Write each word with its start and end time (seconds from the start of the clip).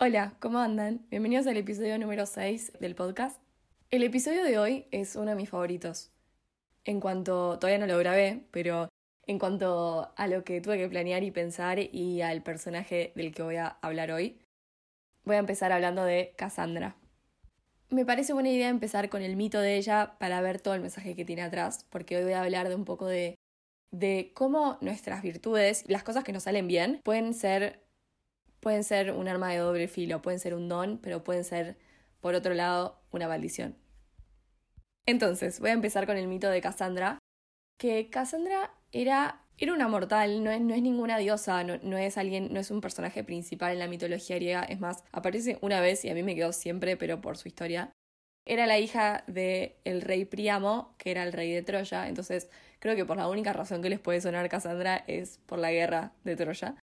Hola, 0.00 0.34
¿cómo 0.40 0.58
andan? 0.58 1.06
Bienvenidos 1.08 1.46
al 1.46 1.56
episodio 1.56 1.96
número 1.98 2.26
6 2.26 2.72
del 2.80 2.96
podcast. 2.96 3.40
El 3.92 4.02
episodio 4.02 4.42
de 4.42 4.58
hoy 4.58 4.86
es 4.90 5.14
uno 5.14 5.30
de 5.30 5.36
mis 5.36 5.48
favoritos. 5.48 6.10
En 6.84 7.00
cuanto, 7.00 7.60
todavía 7.60 7.78
no 7.78 7.86
lo 7.86 7.96
grabé, 7.98 8.44
pero 8.50 8.88
en 9.28 9.38
cuanto 9.38 10.12
a 10.16 10.26
lo 10.26 10.42
que 10.42 10.60
tuve 10.60 10.78
que 10.78 10.88
planear 10.88 11.22
y 11.22 11.30
pensar 11.30 11.78
y 11.78 12.22
al 12.22 12.42
personaje 12.42 13.12
del 13.14 13.32
que 13.32 13.44
voy 13.44 13.54
a 13.54 13.78
hablar 13.82 14.10
hoy, 14.10 14.40
voy 15.22 15.36
a 15.36 15.38
empezar 15.38 15.70
hablando 15.70 16.04
de 16.04 16.34
Cassandra. 16.36 16.96
Me 17.88 18.04
parece 18.04 18.32
buena 18.32 18.50
idea 18.50 18.70
empezar 18.70 19.08
con 19.08 19.22
el 19.22 19.36
mito 19.36 19.60
de 19.60 19.76
ella 19.76 20.16
para 20.18 20.40
ver 20.40 20.60
todo 20.60 20.74
el 20.74 20.80
mensaje 20.80 21.14
que 21.14 21.24
tiene 21.24 21.42
atrás, 21.42 21.86
porque 21.88 22.16
hoy 22.16 22.24
voy 22.24 22.32
a 22.32 22.42
hablar 22.42 22.68
de 22.68 22.74
un 22.74 22.84
poco 22.84 23.06
de, 23.06 23.38
de 23.92 24.32
cómo 24.34 24.76
nuestras 24.80 25.22
virtudes, 25.22 25.84
las 25.86 26.02
cosas 26.02 26.24
que 26.24 26.32
nos 26.32 26.42
salen 26.42 26.66
bien, 26.66 27.00
pueden 27.04 27.32
ser 27.32 27.83
pueden 28.64 28.82
ser 28.82 29.12
un 29.12 29.28
arma 29.28 29.50
de 29.50 29.58
doble 29.58 29.88
filo, 29.88 30.22
pueden 30.22 30.40
ser 30.40 30.54
un 30.54 30.70
don, 30.70 30.96
pero 30.96 31.22
pueden 31.22 31.44
ser, 31.44 31.76
por 32.22 32.34
otro 32.34 32.54
lado, 32.54 32.98
una 33.10 33.28
maldición. 33.28 33.76
Entonces, 35.04 35.60
voy 35.60 35.68
a 35.68 35.74
empezar 35.74 36.06
con 36.06 36.16
el 36.16 36.26
mito 36.28 36.48
de 36.48 36.62
Cassandra, 36.62 37.18
que 37.78 38.08
Cassandra 38.08 38.72
era, 38.90 39.42
era 39.58 39.74
una 39.74 39.86
mortal, 39.86 40.42
no 40.42 40.50
es, 40.50 40.62
no 40.62 40.72
es 40.72 40.80
ninguna 40.80 41.18
diosa, 41.18 41.62
no, 41.62 41.98
es 41.98 42.16
alguien, 42.16 42.54
no 42.54 42.58
es 42.58 42.70
un 42.70 42.80
personaje 42.80 43.22
principal 43.22 43.72
en 43.72 43.80
la 43.80 43.86
mitología 43.86 44.36
griega, 44.36 44.62
es 44.62 44.80
más, 44.80 45.04
aparece 45.12 45.58
una 45.60 45.82
vez 45.82 46.02
y 46.06 46.08
a 46.08 46.14
mí 46.14 46.22
me 46.22 46.34
quedó 46.34 46.54
siempre, 46.54 46.96
pero 46.96 47.20
por 47.20 47.36
su 47.36 47.48
historia. 47.48 47.92
Era 48.46 48.66
la 48.66 48.78
hija 48.78 49.24
del 49.26 49.74
el 49.84 50.00
rey 50.00 50.24
Príamo, 50.24 50.94
que 50.96 51.10
era 51.10 51.22
el 51.22 51.34
rey 51.34 51.52
de 51.52 51.62
Troya, 51.62 52.08
entonces 52.08 52.48
creo 52.78 52.96
que 52.96 53.04
por 53.04 53.18
la 53.18 53.28
única 53.28 53.52
razón 53.52 53.82
que 53.82 53.90
les 53.90 54.00
puede 54.00 54.22
sonar 54.22 54.48
Cassandra 54.48 55.04
es 55.06 55.36
por 55.44 55.58
la 55.58 55.70
guerra 55.70 56.14
de 56.24 56.36
Troya. 56.36 56.76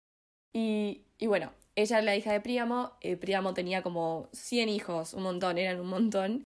Y, 0.53 1.05
y 1.17 1.25
bueno, 1.25 1.53
ella 1.75 1.99
es 1.99 2.05
la 2.05 2.15
hija 2.15 2.31
de 2.33 2.41
Príamo, 2.41 2.93
eh, 3.01 3.17
Príamo 3.17 3.53
tenía 3.53 3.81
como 3.81 4.29
100 4.33 4.69
hijos, 4.69 5.13
un 5.13 5.23
montón, 5.23 5.57
eran 5.57 5.79
un 5.79 5.87
montón. 5.87 6.43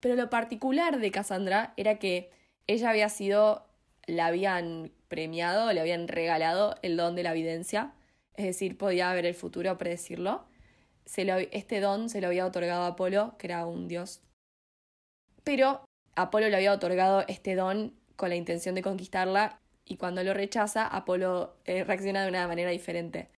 Pero 0.00 0.14
lo 0.16 0.30
particular 0.30 0.98
de 0.98 1.10
Cassandra 1.10 1.74
era 1.76 1.98
que 1.98 2.30
ella 2.66 2.90
había 2.90 3.08
sido, 3.08 3.66
la 4.06 4.26
habían 4.26 4.92
premiado, 5.08 5.72
le 5.72 5.80
habían 5.80 6.08
regalado 6.08 6.76
el 6.82 6.96
don 6.96 7.16
de 7.16 7.22
la 7.22 7.32
evidencia, 7.32 7.92
es 8.36 8.44
decir, 8.46 8.78
podía 8.78 9.12
ver 9.12 9.26
el 9.26 9.34
futuro, 9.34 9.76
predecirlo. 9.76 10.46
Se 11.04 11.26
este 11.52 11.80
don 11.80 12.08
se 12.08 12.20
lo 12.20 12.28
había 12.28 12.46
otorgado 12.46 12.84
a 12.84 12.88
Apolo, 12.88 13.36
que 13.38 13.48
era 13.48 13.66
un 13.66 13.88
dios. 13.88 14.22
Pero 15.44 15.84
Apolo 16.14 16.48
le 16.48 16.56
había 16.56 16.72
otorgado 16.72 17.24
este 17.28 17.56
don 17.56 17.94
con 18.16 18.28
la 18.28 18.36
intención 18.36 18.74
de 18.74 18.82
conquistarla 18.82 19.60
y 19.84 19.96
cuando 19.96 20.22
lo 20.22 20.34
rechaza, 20.34 20.86
Apolo 20.86 21.56
eh, 21.64 21.84
reacciona 21.84 22.22
de 22.22 22.28
una 22.28 22.46
manera 22.46 22.70
diferente. 22.70 23.30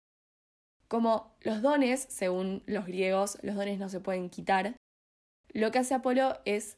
Como 0.91 1.33
los 1.39 1.61
dones, 1.61 2.05
según 2.09 2.63
los 2.65 2.85
griegos, 2.85 3.37
los 3.43 3.55
dones 3.55 3.79
no 3.79 3.87
se 3.87 4.01
pueden 4.01 4.29
quitar, 4.29 4.75
lo 5.53 5.71
que 5.71 5.79
hace 5.79 5.93
Apolo 5.93 6.37
es, 6.43 6.75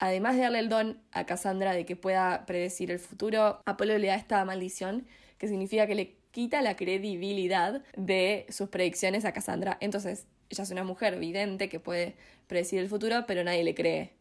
además 0.00 0.34
de 0.34 0.42
darle 0.42 0.58
el 0.58 0.68
don 0.68 1.00
a 1.12 1.24
Cassandra 1.24 1.74
de 1.74 1.86
que 1.86 1.94
pueda 1.94 2.44
predecir 2.44 2.90
el 2.90 2.98
futuro, 2.98 3.62
Apolo 3.66 3.96
le 3.98 4.08
da 4.08 4.16
esta 4.16 4.44
maldición 4.44 5.06
que 5.38 5.46
significa 5.46 5.86
que 5.86 5.94
le 5.94 6.16
quita 6.32 6.60
la 6.60 6.74
credibilidad 6.74 7.84
de 7.96 8.46
sus 8.48 8.68
predicciones 8.68 9.24
a 9.24 9.32
Cassandra. 9.32 9.78
Entonces, 9.80 10.26
ella 10.50 10.64
es 10.64 10.70
una 10.72 10.82
mujer 10.82 11.20
vidente 11.20 11.68
que 11.68 11.78
puede 11.78 12.16
predecir 12.48 12.80
el 12.80 12.88
futuro, 12.88 13.26
pero 13.28 13.44
nadie 13.44 13.62
le 13.62 13.76
cree. 13.76 14.16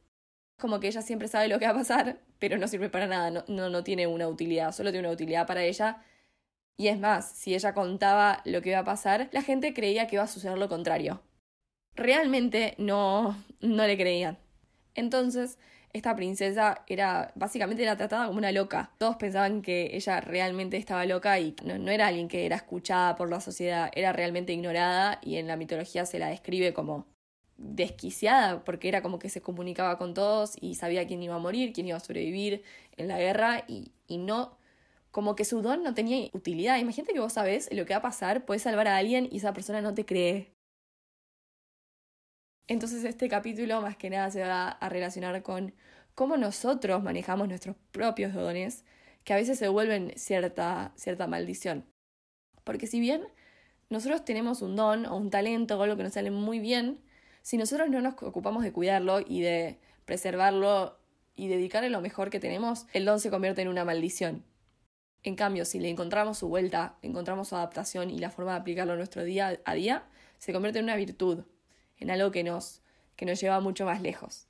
Como 0.59 0.79
que 0.79 0.85
ella 0.85 1.01
siempre 1.01 1.29
sabe 1.29 1.47
lo 1.47 1.57
que 1.57 1.65
va 1.65 1.71
a 1.71 1.75
pasar, 1.77 2.19
pero 2.37 2.59
no 2.59 2.67
sirve 2.67 2.91
para 2.91 3.07
nada, 3.07 3.31
no, 3.31 3.43
no, 3.47 3.71
no 3.71 3.83
tiene 3.83 4.05
una 4.05 4.27
utilidad, 4.27 4.71
solo 4.71 4.91
tiene 4.91 5.07
una 5.07 5.15
utilidad 5.15 5.47
para 5.47 5.63
ella 5.63 6.03
y 6.77 6.87
es 6.87 6.99
más, 6.99 7.31
si 7.31 7.53
ella 7.53 7.73
contaba 7.73 8.41
lo 8.45 8.61
que 8.61 8.69
iba 8.69 8.79
a 8.79 8.83
pasar, 8.83 9.29
la 9.31 9.41
gente 9.41 9.73
creía 9.73 10.07
que 10.07 10.15
iba 10.15 10.23
a 10.23 10.27
suceder 10.27 10.57
lo 10.57 10.69
contrario. 10.69 11.21
Realmente 11.95 12.75
no, 12.77 13.37
no 13.59 13.85
le 13.85 13.97
creían. 13.97 14.37
Entonces, 14.95 15.57
esta 15.93 16.15
princesa 16.15 16.83
era, 16.87 17.31
básicamente 17.35 17.83
era 17.83 17.97
tratada 17.97 18.27
como 18.27 18.37
una 18.37 18.51
loca. 18.51 18.91
Todos 18.97 19.17
pensaban 19.17 19.61
que 19.61 19.91
ella 19.93 20.21
realmente 20.21 20.77
estaba 20.77 21.05
loca 21.05 21.39
y 21.39 21.55
no, 21.63 21.91
era 21.91 22.07
alguien 22.07 22.27
que 22.27 22.45
era 22.45 22.55
escuchada 22.55 23.15
por 23.15 23.29
la 23.29 23.41
sociedad, 23.41 23.91
era 23.93 24.13
realmente 24.13 24.53
ignorada 24.53 25.19
y 25.21 25.35
en 25.35 25.47
la 25.47 25.57
mitología 25.57 26.05
se 26.05 26.19
la 26.19 26.27
describe 26.27 26.73
como 26.73 27.05
desquiciada 27.57 28.63
porque 28.63 28.87
era 28.87 29.01
como 29.03 29.19
que 29.19 29.29
se 29.29 29.41
comunicaba 29.41 29.97
con 29.97 30.13
todos 30.13 30.55
y 30.59 30.75
sabía 30.75 31.05
quién 31.05 31.21
iba 31.21 31.35
a 31.35 31.39
morir, 31.39 31.73
quién 31.73 31.87
iba 31.87 31.97
a 31.97 31.99
sobrevivir 31.99 32.63
en 32.97 33.07
la 33.07 33.19
guerra 33.19 33.65
y, 33.67 33.91
y 34.07 34.17
no 34.17 34.57
como 35.11 35.35
que 35.35 35.45
su 35.45 35.61
don 35.61 35.83
no 35.83 35.93
tenía 35.93 36.29
utilidad. 36.33 36.79
Imagínate 36.79 37.13
que 37.13 37.19
vos 37.19 37.33
sabés 37.33 37.69
lo 37.71 37.85
que 37.85 37.93
va 37.93 37.99
a 37.99 38.01
pasar, 38.01 38.45
puedes 38.45 38.63
salvar 38.63 38.87
a 38.87 38.97
alguien 38.97 39.27
y 39.31 39.37
esa 39.37 39.53
persona 39.53 39.81
no 39.81 39.93
te 39.93 40.05
cree. 40.05 40.53
Entonces 42.67 43.03
este 43.03 43.27
capítulo 43.27 43.81
más 43.81 43.97
que 43.97 44.09
nada 44.09 44.31
se 44.31 44.41
va 44.41 44.69
a 44.69 44.89
relacionar 44.89 45.43
con 45.43 45.73
cómo 46.15 46.37
nosotros 46.37 47.03
manejamos 47.03 47.47
nuestros 47.47 47.75
propios 47.91 48.33
dones, 48.33 48.85
que 49.23 49.33
a 49.33 49.35
veces 49.35 49.59
se 49.59 49.67
vuelven 49.67 50.13
cierta, 50.15 50.93
cierta 50.95 51.27
maldición. 51.27 51.85
Porque 52.63 52.87
si 52.87 52.99
bien 52.99 53.27
nosotros 53.89 54.23
tenemos 54.23 54.61
un 54.61 54.75
don 54.75 55.05
o 55.05 55.17
un 55.17 55.29
talento 55.29 55.77
o 55.77 55.83
algo 55.83 55.97
que 55.97 56.03
nos 56.03 56.13
sale 56.13 56.31
muy 56.31 56.59
bien, 56.59 57.01
si 57.41 57.57
nosotros 57.57 57.89
no 57.89 58.01
nos 58.01 58.13
ocupamos 58.21 58.63
de 58.63 58.71
cuidarlo 58.71 59.19
y 59.19 59.41
de 59.41 59.79
preservarlo 60.05 60.97
y 61.35 61.47
dedicarle 61.47 61.89
lo 61.89 62.01
mejor 62.01 62.29
que 62.29 62.39
tenemos, 62.39 62.85
el 62.93 63.05
don 63.05 63.19
se 63.19 63.29
convierte 63.29 63.61
en 63.61 63.67
una 63.67 63.83
maldición. 63.83 64.45
En 65.23 65.35
cambio, 65.35 65.65
si 65.65 65.79
le 65.79 65.89
encontramos 65.89 66.39
su 66.39 66.47
vuelta, 66.47 66.97
encontramos 67.01 67.49
su 67.49 67.55
adaptación 67.55 68.09
y 68.09 68.17
la 68.17 68.31
forma 68.31 68.53
de 68.53 68.59
aplicarlo 68.59 68.93
a 68.93 68.95
nuestro 68.95 69.23
día 69.23 69.59
a 69.65 69.73
día, 69.73 70.07
se 70.39 70.51
convierte 70.51 70.79
en 70.79 70.85
una 70.85 70.95
virtud, 70.95 71.45
en 71.97 72.09
algo 72.09 72.31
que 72.31 72.43
nos, 72.43 72.81
que 73.15 73.25
nos 73.25 73.39
lleva 73.39 73.59
mucho 73.59 73.85
más 73.85 74.01
lejos. 74.01 74.47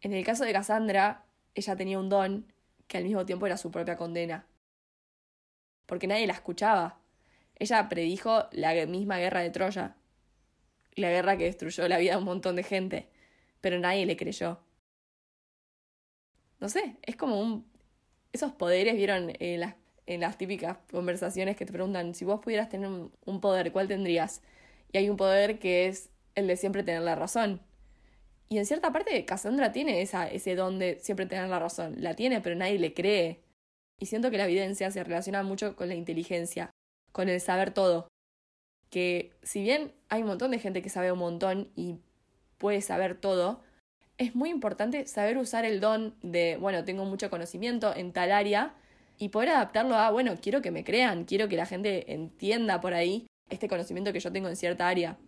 En 0.00 0.12
el 0.12 0.24
caso 0.24 0.44
de 0.44 0.52
Cassandra, 0.52 1.26
ella 1.54 1.76
tenía 1.76 1.98
un 1.98 2.08
don 2.08 2.52
que 2.86 2.98
al 2.98 3.04
mismo 3.04 3.26
tiempo 3.26 3.46
era 3.46 3.56
su 3.58 3.70
propia 3.70 3.96
condena. 3.96 4.46
Porque 5.86 6.06
nadie 6.06 6.26
la 6.26 6.32
escuchaba. 6.32 6.98
Ella 7.56 7.88
predijo 7.88 8.48
la 8.52 8.72
misma 8.86 9.18
guerra 9.18 9.40
de 9.40 9.50
Troya, 9.50 9.96
la 10.94 11.10
guerra 11.10 11.36
que 11.36 11.44
destruyó 11.44 11.86
la 11.88 11.98
vida 11.98 12.12
de 12.12 12.18
un 12.18 12.24
montón 12.24 12.56
de 12.56 12.62
gente, 12.62 13.08
pero 13.60 13.78
nadie 13.78 14.06
le 14.06 14.16
creyó. 14.16 14.60
No 16.60 16.68
sé, 16.68 16.96
es 17.02 17.16
como 17.16 17.40
un 17.40 17.73
esos 18.34 18.52
poderes, 18.52 18.96
vieron 18.96 19.32
en 19.38 19.60
las, 19.60 19.76
en 20.06 20.20
las 20.20 20.36
típicas 20.36 20.78
conversaciones 20.90 21.56
que 21.56 21.64
te 21.64 21.72
preguntan, 21.72 22.14
si 22.14 22.24
vos 22.24 22.40
pudieras 22.40 22.68
tener 22.68 22.88
un, 22.88 23.40
poder, 23.40 23.70
¿cuál 23.70 23.86
tendrías? 23.86 24.42
Y 24.92 24.98
hay 24.98 25.08
un 25.08 25.16
poder 25.16 25.60
que 25.60 25.86
es 25.86 26.10
el 26.34 26.48
de 26.48 26.56
siempre 26.56 26.82
tener 26.82 27.02
la 27.02 27.14
razón. 27.14 27.60
Y 28.48 28.58
en 28.58 28.66
cierta 28.66 28.92
parte 28.92 29.24
Cassandra 29.24 29.70
tiene 29.72 30.02
esa, 30.02 30.28
ese 30.28 30.56
don 30.56 30.80
de 30.80 30.98
siempre 31.00 31.26
tener 31.26 31.48
la 31.48 31.60
razón. 31.60 31.94
La 31.98 32.14
tiene, 32.14 32.40
pero 32.40 32.56
nadie 32.56 32.78
le 32.78 32.92
cree. 32.92 33.40
Y 34.00 34.06
siento 34.06 34.32
que 34.32 34.38
la 34.38 34.44
evidencia 34.44 34.90
se 34.90 35.04
relaciona 35.04 35.44
mucho 35.44 35.76
con 35.76 35.88
la 35.88 35.94
inteligencia, 35.94 36.70
con 37.12 37.28
el 37.28 37.40
saber 37.40 37.72
todo. 37.72 38.08
Que 38.90 39.32
si 39.42 39.62
bien 39.62 39.92
hay 40.08 40.22
un 40.22 40.28
montón 40.28 40.50
de 40.50 40.58
gente 40.58 40.82
que 40.82 40.88
sabe 40.88 41.12
un 41.12 41.20
montón 41.20 41.70
y 41.76 42.00
puede 42.58 42.80
saber 42.80 43.20
todo, 43.20 43.62
es 44.18 44.34
muy 44.34 44.50
importante 44.50 45.06
saber 45.06 45.38
usar 45.38 45.64
el 45.64 45.80
don 45.80 46.14
de, 46.22 46.56
bueno, 46.60 46.84
tengo 46.84 47.04
mucho 47.04 47.30
conocimiento 47.30 47.94
en 47.94 48.12
tal 48.12 48.32
área 48.32 48.74
y 49.18 49.28
poder 49.28 49.50
adaptarlo 49.50 49.96
a, 49.96 50.10
bueno, 50.10 50.34
quiero 50.40 50.62
que 50.62 50.70
me 50.70 50.84
crean, 50.84 51.24
quiero 51.24 51.48
que 51.48 51.56
la 51.56 51.66
gente 51.66 52.12
entienda 52.12 52.80
por 52.80 52.94
ahí 52.94 53.26
este 53.50 53.68
conocimiento 53.68 54.12
que 54.12 54.20
yo 54.20 54.32
tengo 54.32 54.48
en 54.48 54.56
cierta 54.56 54.88
área. 54.88 55.18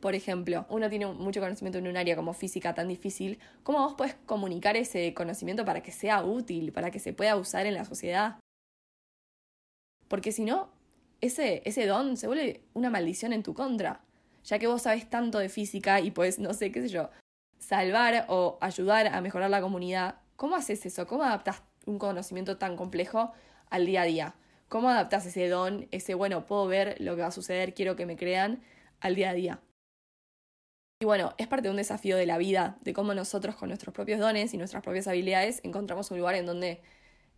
Por 0.00 0.14
ejemplo, 0.14 0.66
uno 0.70 0.88
tiene 0.88 1.06
mucho 1.06 1.40
conocimiento 1.40 1.78
en 1.78 1.88
un 1.88 1.96
área 1.96 2.16
como 2.16 2.32
física 2.32 2.74
tan 2.74 2.88
difícil, 2.88 3.38
¿cómo 3.62 3.80
vos 3.80 3.94
podés 3.94 4.14
comunicar 4.26 4.76
ese 4.76 5.12
conocimiento 5.12 5.64
para 5.64 5.82
que 5.82 5.92
sea 5.92 6.22
útil, 6.24 6.72
para 6.72 6.90
que 6.90 7.00
se 7.00 7.12
pueda 7.12 7.36
usar 7.36 7.66
en 7.66 7.74
la 7.74 7.84
sociedad? 7.84 8.38
Porque 10.06 10.32
si 10.32 10.44
no, 10.44 10.70
ese, 11.20 11.62
ese 11.64 11.86
don 11.86 12.16
se 12.16 12.28
vuelve 12.28 12.62
una 12.74 12.90
maldición 12.90 13.32
en 13.32 13.42
tu 13.42 13.54
contra, 13.54 14.04
ya 14.44 14.58
que 14.58 14.68
vos 14.68 14.82
sabés 14.82 15.10
tanto 15.10 15.38
de 15.38 15.48
física 15.48 16.00
y 16.00 16.12
pues, 16.12 16.38
no 16.38 16.54
sé, 16.54 16.70
qué 16.70 16.80
sé 16.80 16.88
yo, 16.88 17.10
salvar 17.58 18.26
o 18.28 18.58
ayudar 18.60 19.08
a 19.08 19.20
mejorar 19.20 19.50
la 19.50 19.60
comunidad, 19.60 20.16
¿cómo 20.36 20.56
haces 20.56 20.84
eso? 20.86 21.06
¿Cómo 21.06 21.24
adaptas 21.24 21.62
un 21.86 21.98
conocimiento 21.98 22.56
tan 22.58 22.76
complejo 22.76 23.32
al 23.70 23.86
día 23.86 24.02
a 24.02 24.04
día? 24.04 24.34
¿Cómo 24.68 24.90
adaptas 24.90 25.26
ese 25.26 25.48
don, 25.48 25.88
ese, 25.90 26.14
bueno, 26.14 26.46
puedo 26.46 26.66
ver 26.66 26.96
lo 27.00 27.16
que 27.16 27.22
va 27.22 27.28
a 27.28 27.32
suceder, 27.32 27.74
quiero 27.74 27.96
que 27.96 28.06
me 28.06 28.16
crean, 28.16 28.62
al 29.00 29.14
día 29.14 29.30
a 29.30 29.34
día? 29.34 29.60
Y 31.00 31.04
bueno, 31.04 31.34
es 31.38 31.46
parte 31.46 31.68
de 31.68 31.70
un 31.70 31.76
desafío 31.76 32.16
de 32.16 32.26
la 32.26 32.38
vida, 32.38 32.76
de 32.80 32.92
cómo 32.92 33.14
nosotros 33.14 33.54
con 33.54 33.68
nuestros 33.68 33.94
propios 33.94 34.18
dones 34.18 34.52
y 34.52 34.58
nuestras 34.58 34.82
propias 34.82 35.06
habilidades 35.06 35.60
encontramos 35.62 36.10
un 36.10 36.18
lugar 36.18 36.34
en 36.34 36.44
donde, 36.44 36.82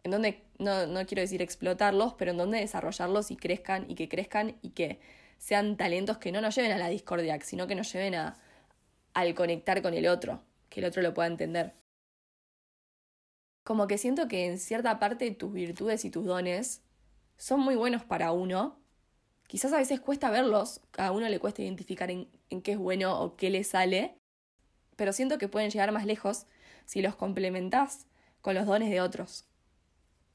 en 0.03 0.11
donde 0.11 0.45
no, 0.59 0.87
no 0.87 1.05
quiero 1.07 1.21
decir 1.21 1.43
explotarlos, 1.43 2.15
pero 2.15 2.31
en 2.31 2.39
donde 2.39 2.59
desarrollarlos 2.59 3.31
y 3.31 3.37
crezcan 3.37 3.85
y 3.89 3.95
que 3.95 4.09
crezcan 4.09 4.57
y 4.63 4.71
que 4.71 4.99
sean 5.37 5.77
talentos 5.77 6.19
que 6.19 6.33
no 6.33 6.41
nos 6.41 6.55
lleven 6.55 6.73
a 6.73 6.79
la 6.79 6.89
discordia, 6.89 7.39
sino 7.43 7.67
que 7.67 7.75
nos 7.75 7.93
lleven 7.93 8.15
a, 8.15 8.39
al 9.15 9.35
conectar 9.35 9.83
con 9.83 9.95
el 9.95 10.07
otro, 10.07 10.43
que 10.69 10.81
el 10.81 10.87
otro 10.87 11.03
lo 11.03 11.15
pueda 11.15 11.29
entender. 11.29 11.75
Como 13.65 13.87
que 13.87 13.99
siento 13.99 14.29
que 14.29 14.47
en 14.47 14.59
cierta 14.59 14.99
parte 14.99 15.31
tus 15.33 15.53
virtudes 15.53 16.05
y 16.05 16.11
tus 16.11 16.25
dones 16.25 16.83
son 17.37 17.61
muy 17.61 17.77
buenos 17.77 18.05
para 18.05 18.33
uno, 18.33 18.79
quizás 19.47 19.73
a 19.73 19.79
veces 19.79 20.01
cuesta 20.01 20.31
verlos, 20.31 20.81
a 20.97 21.11
uno 21.13 21.29
le 21.29 21.41
cuesta 21.41 21.63
identificar 21.63 22.11
en, 22.11 22.29
qué 22.63 22.73
es 22.73 22.79
bueno 22.79 23.21
o 23.21 23.37
qué 23.37 23.51
le 23.51 23.65
sale, 23.65 24.17
pero 24.97 25.13
siento 25.13 25.39
que 25.39 25.49
pueden 25.49 25.71
llegar 25.71 25.93
más 25.93 26.07
lejos 26.07 26.47
si 26.85 27.03
los 27.03 27.17
complementás 27.17 28.07
con 28.43 28.55
los 28.55 28.67
dones 28.67 28.91
de 28.91 29.01
otros. 29.01 29.47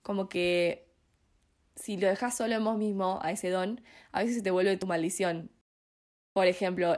Como 0.01 0.29
que 0.29 0.87
si 1.75 1.97
lo 1.97 2.07
dejas 2.07 2.35
solo 2.35 2.55
en 2.55 2.63
vos 2.63 2.77
mismo, 2.77 3.19
a 3.21 3.31
ese 3.31 3.49
don, 3.49 3.81
a 4.11 4.21
veces 4.21 4.37
se 4.37 4.41
te 4.41 4.51
vuelve 4.51 4.77
tu 4.77 4.87
maldición. 4.87 5.51
Por 6.33 6.47
ejemplo, 6.47 6.95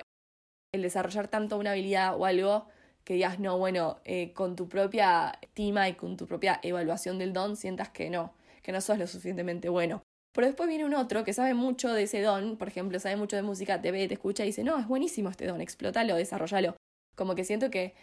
el 0.72 0.82
desarrollar 0.82 1.28
tanto 1.28 1.58
una 1.58 1.72
habilidad 1.72 2.16
o 2.18 2.26
algo 2.26 2.68
que 3.04 3.14
digas, 3.14 3.40
no, 3.40 3.58
bueno, 3.58 4.00
eh, 4.04 4.34
con 4.34 4.56
tu 4.56 4.68
propia 4.68 5.38
estima 5.42 5.88
y 5.88 5.94
con 5.94 6.18
tu 6.18 6.28
propia 6.28 6.60
evaluación 6.62 7.18
del 7.18 7.34
don, 7.34 7.56
sientas 7.56 7.90
que 7.90 8.10
no, 8.10 8.34
que 8.62 8.72
no 8.72 8.82
sos 8.82 8.98
lo 8.98 9.08
suficientemente 9.08 9.70
bueno. 9.70 10.04
Pero 10.34 10.48
después 10.48 10.68
viene 10.70 10.86
un 10.86 10.94
otro 10.94 11.24
que 11.24 11.34
sabe 11.34 11.54
mucho 11.54 11.94
de 11.94 12.04
ese 12.04 12.22
don, 12.22 12.58
por 12.58 12.68
ejemplo, 12.68 13.00
sabe 13.00 13.16
mucho 13.16 13.36
de 13.36 13.44
música, 13.44 13.82
te 13.82 13.92
ve, 13.92 14.08
te 14.08 14.16
escucha 14.16 14.44
y 14.44 14.48
dice, 14.48 14.64
no, 14.64 14.78
es 14.78 14.88
buenísimo 14.88 15.30
este 15.30 15.48
don, 15.48 15.62
explótalo, 15.62 16.16
desarrollalo. 16.16 16.76
Como 17.16 17.34
que 17.34 17.46
siento 17.46 17.72
que 17.72 17.96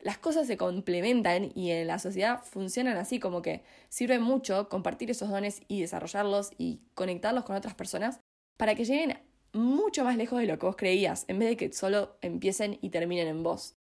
las 0.00 0.18
cosas 0.18 0.46
se 0.46 0.56
complementan 0.56 1.50
y 1.54 1.70
en 1.70 1.86
la 1.86 1.98
sociedad 1.98 2.40
funcionan 2.42 2.96
así, 2.96 3.18
como 3.18 3.42
que 3.42 3.64
sirve 3.88 4.18
mucho 4.18 4.68
compartir 4.68 5.10
esos 5.10 5.30
dones 5.30 5.62
y 5.66 5.80
desarrollarlos 5.80 6.52
y 6.58 6.80
conectarlos 6.94 7.44
con 7.44 7.56
otras 7.56 7.74
personas 7.74 8.20
para 8.56 8.74
que 8.74 8.84
lleguen 8.84 9.18
mucho 9.54 10.04
más 10.04 10.16
lejos 10.16 10.40
de 10.40 10.46
lo 10.46 10.58
que 10.58 10.66
vos 10.66 10.76
creías, 10.76 11.24
en 11.28 11.38
vez 11.38 11.48
de 11.48 11.56
que 11.56 11.72
solo 11.72 12.16
empiecen 12.20 12.78
y 12.82 12.90
terminen 12.90 13.28
en 13.28 13.42
vos, 13.42 13.76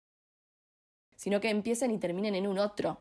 sino 1.16 1.40
que 1.40 1.50
empiecen 1.50 1.90
y 1.90 1.98
terminen 1.98 2.34
en 2.34 2.46
un 2.46 2.58
otro. 2.58 3.00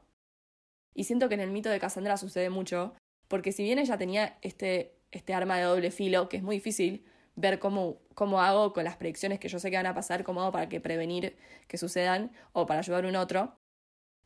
Y 0.94 1.06
siento 1.06 1.30
que 1.30 1.36
en 1.36 1.42
el 1.42 1.52
mito 1.52 1.70
de 1.70 1.80
Cassandra 1.80 2.18
sucede 2.18 2.50
mucho, 2.50 2.94
porque 3.28 3.52
si 3.52 3.64
bien 3.64 3.80
ella 3.80 3.98
tenía 3.98 4.38
este, 4.42 4.94
este 5.12 5.34
arma 5.34 5.58
de 5.58 5.64
doble 5.64 5.92
filo, 5.92 6.30
que 6.30 6.38
es 6.38 6.44
muy 6.44 6.58
difícil 6.58 7.06
ver 7.36 7.60
cómo, 7.60 8.02
cómo 8.16 8.42
hago 8.42 8.74
con 8.74 8.84
las 8.84 8.98
predicciones 8.98 9.40
que 9.40 9.48
yo 9.48 9.60
sé 9.60 9.72
que 9.72 9.78
van 9.78 9.86
a 9.86 9.94
pasar, 9.94 10.24
cómo 10.24 10.42
hago 10.42 10.52
para 10.52 10.70
que 10.70 10.82
prevenir 10.82 11.38
que 11.68 11.78
sucedan 11.78 12.32
o 12.54 12.66
para 12.66 12.82
ayudar 12.82 13.06
a 13.06 13.08
un 13.08 13.16
otro, 13.16 13.58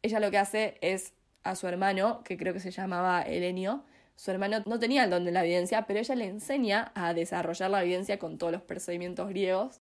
ella 0.02 0.20
lo 0.20 0.32
que 0.32 0.38
hace 0.38 0.78
es 0.82 1.14
a 1.44 1.56
su 1.56 1.68
hermano, 1.68 2.24
que 2.24 2.38
creo 2.38 2.54
que 2.54 2.60
se 2.60 2.72
llamaba 2.72 3.22
Elenio, 3.22 3.86
su 4.16 4.32
hermano 4.32 4.64
no 4.66 4.80
tenía 4.80 5.04
el 5.04 5.10
don 5.10 5.26
de 5.26 5.32
la 5.32 5.44
evidencia, 5.44 5.86
pero 5.86 6.00
ella 6.00 6.16
le 6.16 6.28
enseña 6.28 6.92
a 6.96 7.14
desarrollar 7.14 7.72
la 7.72 7.84
evidencia 7.84 8.20
con 8.20 8.38
todos 8.38 8.54
los 8.54 8.62
procedimientos 8.62 9.28
griegos 9.30 9.82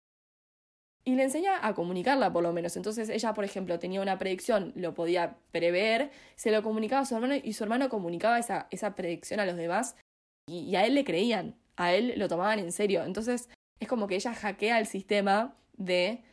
y 1.03 1.15
le 1.15 1.23
enseña 1.23 1.65
a 1.65 1.73
comunicarla 1.73 2.31
por 2.31 2.43
lo 2.43 2.53
menos. 2.53 2.75
Entonces 2.77 3.09
ella, 3.09 3.33
por 3.33 3.43
ejemplo, 3.43 3.79
tenía 3.79 4.01
una 4.01 4.17
predicción, 4.17 4.71
lo 4.75 4.93
podía 4.93 5.37
prever, 5.51 6.11
se 6.35 6.51
lo 6.51 6.61
comunicaba 6.63 7.01
a 7.01 7.05
su 7.05 7.15
hermano 7.15 7.35
y 7.35 7.53
su 7.53 7.63
hermano 7.63 7.89
comunicaba 7.89 8.39
esa, 8.39 8.67
esa 8.71 8.95
predicción 8.95 9.39
a 9.39 9.45
los 9.45 9.55
demás 9.57 9.95
y, 10.47 10.75
a 10.75 10.85
él 10.85 10.95
le 10.95 11.03
creían, 11.03 11.55
a 11.75 11.93
él 11.93 12.13
lo 12.17 12.27
tomaban 12.27 12.59
en 12.59 12.71
serio. 12.71 13.03
Entonces 13.03 13.49
es 13.79 13.87
como 13.87 14.07
que 14.07 14.15
ella 14.15 14.33
hackea 14.33 14.79
el 14.79 14.85
sistema 14.85 15.55
de, 15.73 16.23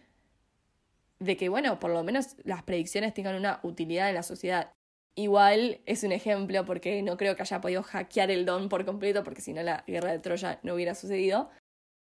de 1.19 1.37
que, 1.37 1.49
bueno, 1.49 1.79
por 1.79 1.91
lo 1.91 2.05
menos 2.05 2.37
las 2.45 2.63
predicciones 2.63 3.15
tengan 3.15 3.37
una 3.37 3.61
utilidad 3.63 4.09
en 4.09 4.15
la 4.15 4.23
sociedad. 4.23 4.73
Igual 5.19 5.81
es 5.85 6.05
un 6.05 6.13
ejemplo 6.13 6.65
porque 6.65 7.03
no 7.03 7.17
creo 7.17 7.35
que 7.35 7.43
haya 7.43 7.61
podido 7.61 7.83
hackear 7.83 8.31
el 8.31 8.47
don 8.47 8.69
por 8.69 8.85
completo 8.85 9.25
porque 9.25 9.41
si 9.41 9.53
no 9.53 9.61
la 9.65 9.83
guerra 9.85 10.13
de 10.13 10.21
Troya 10.21 10.61
no 10.63 10.75
hubiera 10.75 10.95
sucedido. 10.95 11.51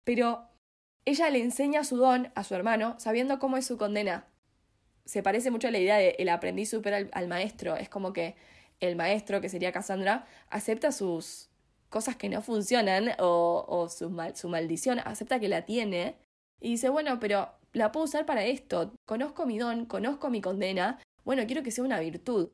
Pero 0.04 0.50
ella 1.06 1.30
le 1.30 1.40
enseña 1.40 1.84
su 1.84 1.98
don 1.98 2.32
a 2.34 2.44
su 2.44 2.56
hermano 2.56 2.96
sabiendo 2.98 3.38
cómo 3.38 3.58
es 3.58 3.68
su 3.68 3.78
condena. 3.78 4.26
Se 5.06 5.22
parece 5.22 5.52
mucho 5.52 5.68
a 5.68 5.72
la 5.72 5.78
idea 5.78 5.98
de 5.98 6.16
el 6.18 6.28
aprendiz 6.28 6.72
supera 6.72 7.08
al, 7.12 7.28
maestro. 7.28 7.76
Es 7.76 7.88
como 7.88 8.14
que 8.14 8.36
el 8.80 8.96
maestro, 8.96 9.42
que 9.42 9.50
sería 9.50 9.72
Cassandra, 9.72 10.26
acepta 10.50 10.92
sus 10.92 11.52
cosas 11.90 12.16
que 12.16 12.30
no 12.30 12.42
funcionan 12.42 13.12
o, 13.20 13.64
o 13.68 13.90
su, 13.90 14.12
su 14.34 14.50
maldición, 14.50 15.00
acepta 15.06 15.40
que 15.40 15.50
la 15.50 15.68
tiene 15.68 16.16
y 16.60 16.72
dice, 16.72 16.90
bueno, 16.90 17.20
pero 17.20 17.52
la 17.74 17.92
puedo 17.92 18.06
usar 18.06 18.26
para 18.26 18.44
esto. 18.44 18.92
Conozco 19.06 19.46
mi 19.46 19.60
don, 19.60 19.86
conozco 19.86 20.32
mi 20.32 20.42
condena. 20.42 21.00
Bueno, 21.24 21.44
quiero 21.46 21.62
que 21.62 21.70
sea 21.70 21.84
una 21.84 22.00
virtud 22.00 22.50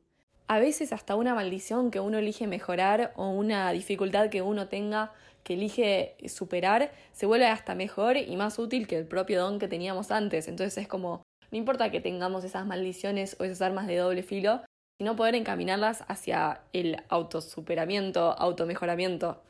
a 0.50 0.58
veces 0.58 0.92
hasta 0.92 1.14
una 1.14 1.32
maldición 1.32 1.92
que 1.92 2.00
uno 2.00 2.18
elige 2.18 2.48
mejorar 2.48 3.12
o 3.14 3.28
una 3.28 3.70
dificultad 3.70 4.30
que 4.30 4.42
uno 4.42 4.66
tenga 4.66 5.12
que 5.44 5.54
elige 5.54 6.16
superar 6.26 6.90
se 7.12 7.26
vuelve 7.26 7.46
hasta 7.46 7.76
mejor 7.76 8.16
y 8.16 8.34
más 8.34 8.58
útil 8.58 8.88
que 8.88 8.98
el 8.98 9.06
propio 9.06 9.40
don 9.40 9.60
que 9.60 9.68
teníamos 9.68 10.10
antes. 10.10 10.48
Entonces 10.48 10.76
es 10.76 10.88
como, 10.88 11.22
no 11.52 11.56
importa 11.56 11.92
que 11.92 12.00
tengamos 12.00 12.42
esas 12.42 12.66
maldiciones 12.66 13.36
o 13.38 13.44
esas 13.44 13.62
armas 13.62 13.86
de 13.86 13.98
doble 13.98 14.24
filo, 14.24 14.60
sino 14.98 15.14
poder 15.14 15.36
encaminarlas 15.36 16.02
hacia 16.08 16.62
el 16.72 16.96
autosuperamiento, 17.10 18.36
automejoramiento, 18.36 19.40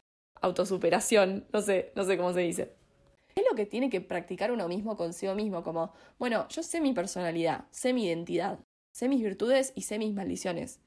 autosuperación, 0.43 1.47
no 1.51 1.63
sé, 1.63 1.93
no 1.97 2.05
sé 2.05 2.19
cómo 2.19 2.35
se 2.35 2.41
dice. 2.41 2.75
Es 3.35 3.45
lo 3.51 3.57
que 3.57 3.65
tiene 3.65 3.89
que 3.89 4.03
practicar 4.03 4.53
uno 4.53 4.69
mismo 4.69 4.99
consigo 4.99 5.35
mismo, 5.35 5.63
como, 5.63 5.95
bueno, 6.19 6.47
yo 6.51 6.63
sé 6.63 6.83
mi 6.83 6.93
personalidad, 6.93 7.65
sé 7.71 7.95
mi 7.95 8.05
identidad, 8.05 8.59
sé 8.93 9.09
mis 9.09 9.23
virtudes 9.23 9.73
y 9.75 9.83
sé 9.83 9.99
mis 9.99 10.13
maldiciones. 10.13 10.79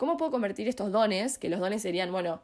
¿Cómo 0.00 0.16
puedo 0.16 0.30
convertir 0.30 0.66
estos 0.66 0.92
dones, 0.92 1.36
que 1.36 1.50
los 1.50 1.60
dones 1.60 1.82
serían, 1.82 2.10
bueno, 2.10 2.40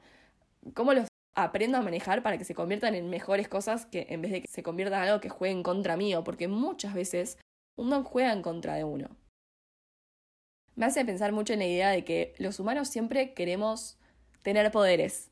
cómo 0.75 0.93
los 0.93 1.09
aprendo 1.35 1.79
a 1.79 1.81
manejar 1.81 2.23
para 2.23 2.37
que 2.37 2.45
se 2.45 2.55
conviertan 2.55 2.95
en 2.95 3.09
mejores 3.09 3.49
cosas 3.49 3.87
que 3.87 4.09
en 4.11 4.21
vez 4.21 4.31
de 4.31 4.43
que 4.43 4.47
se 4.47 4.63
conviertan 4.63 5.01
en 5.01 5.09
algo 5.09 5.23
que 5.23 5.31
juegue 5.31 5.55
en 5.55 5.63
contra 5.63 5.97
mío? 5.97 6.23
Porque 6.23 6.49
muchas 6.49 6.93
veces 6.93 7.39
un 7.75 7.89
don 7.89 8.05
juega 8.05 8.35
en 8.35 8.43
contra 8.43 8.75
de 8.75 8.85
uno. 8.85 9.09
Me 10.75 10.85
hace 10.85 11.03
pensar 11.07 11.33
mucho 11.33 11.55
en 11.55 11.61
la 11.61 11.65
idea 11.65 11.89
de 11.89 12.05
que 12.05 12.35
los 12.37 12.61
humanos 12.61 12.89
siempre 12.89 13.33
queremos 13.33 13.97
tener 14.43 14.71
poderes. 14.71 15.31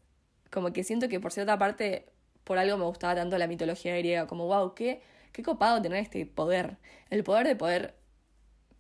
Como 0.51 0.73
que 0.73 0.83
siento 0.83 1.11
que 1.11 1.21
por 1.21 1.31
cierta 1.31 1.59
parte, 1.59 2.07
por 2.43 2.57
algo 2.57 2.79
me 2.79 2.87
gustaba 2.87 3.15
tanto 3.15 3.37
la 3.37 3.49
mitología 3.49 3.99
griega, 3.99 4.27
como 4.27 4.47
wow, 4.47 4.75
qué, 4.75 5.03
qué 5.33 5.43
copado 5.43 5.83
tener 5.83 5.99
este 5.99 6.25
poder. 6.25 6.79
El 7.11 7.23
poder 7.23 7.47
de 7.47 7.55
poder 7.55 7.99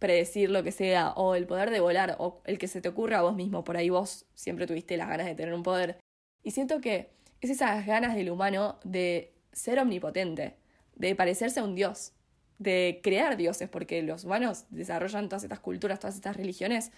predecir 0.04 0.50
lo 0.50 0.62
que 0.62 0.70
sea, 0.70 1.12
o 1.12 1.34
el 1.34 1.46
poder 1.46 1.70
de 1.70 1.80
volar, 1.80 2.16
o 2.18 2.42
el 2.44 2.58
que 2.58 2.68
se 2.68 2.82
te 2.82 2.90
ocurra 2.90 3.20
a 3.20 3.22
vos 3.22 3.34
mismo, 3.34 3.64
por 3.64 3.78
ahí 3.78 3.88
vos 3.88 4.26
siempre 4.34 4.66
tuviste 4.66 4.98
las 4.98 5.08
ganas 5.08 5.24
de 5.24 5.34
tener 5.34 5.54
un 5.54 5.62
poder. 5.62 5.98
Y 6.42 6.50
siento 6.50 6.82
que 6.82 7.08
es 7.40 7.48
esas 7.48 7.86
ganas 7.86 8.14
del 8.14 8.28
humano 8.28 8.78
de 8.84 9.32
ser 9.52 9.78
omnipotente, 9.78 10.56
de 10.94 11.14
parecerse 11.14 11.60
a 11.60 11.64
un 11.64 11.74
dios, 11.74 12.12
de 12.58 13.00
crear 13.02 13.38
dioses, 13.38 13.70
porque 13.70 14.02
los 14.02 14.24
humanos 14.24 14.66
desarrollan 14.68 15.30
todas 15.30 15.42
estas 15.42 15.60
culturas, 15.60 16.00
todas 16.00 16.16
estas 16.16 16.36
religiones. 16.36 16.92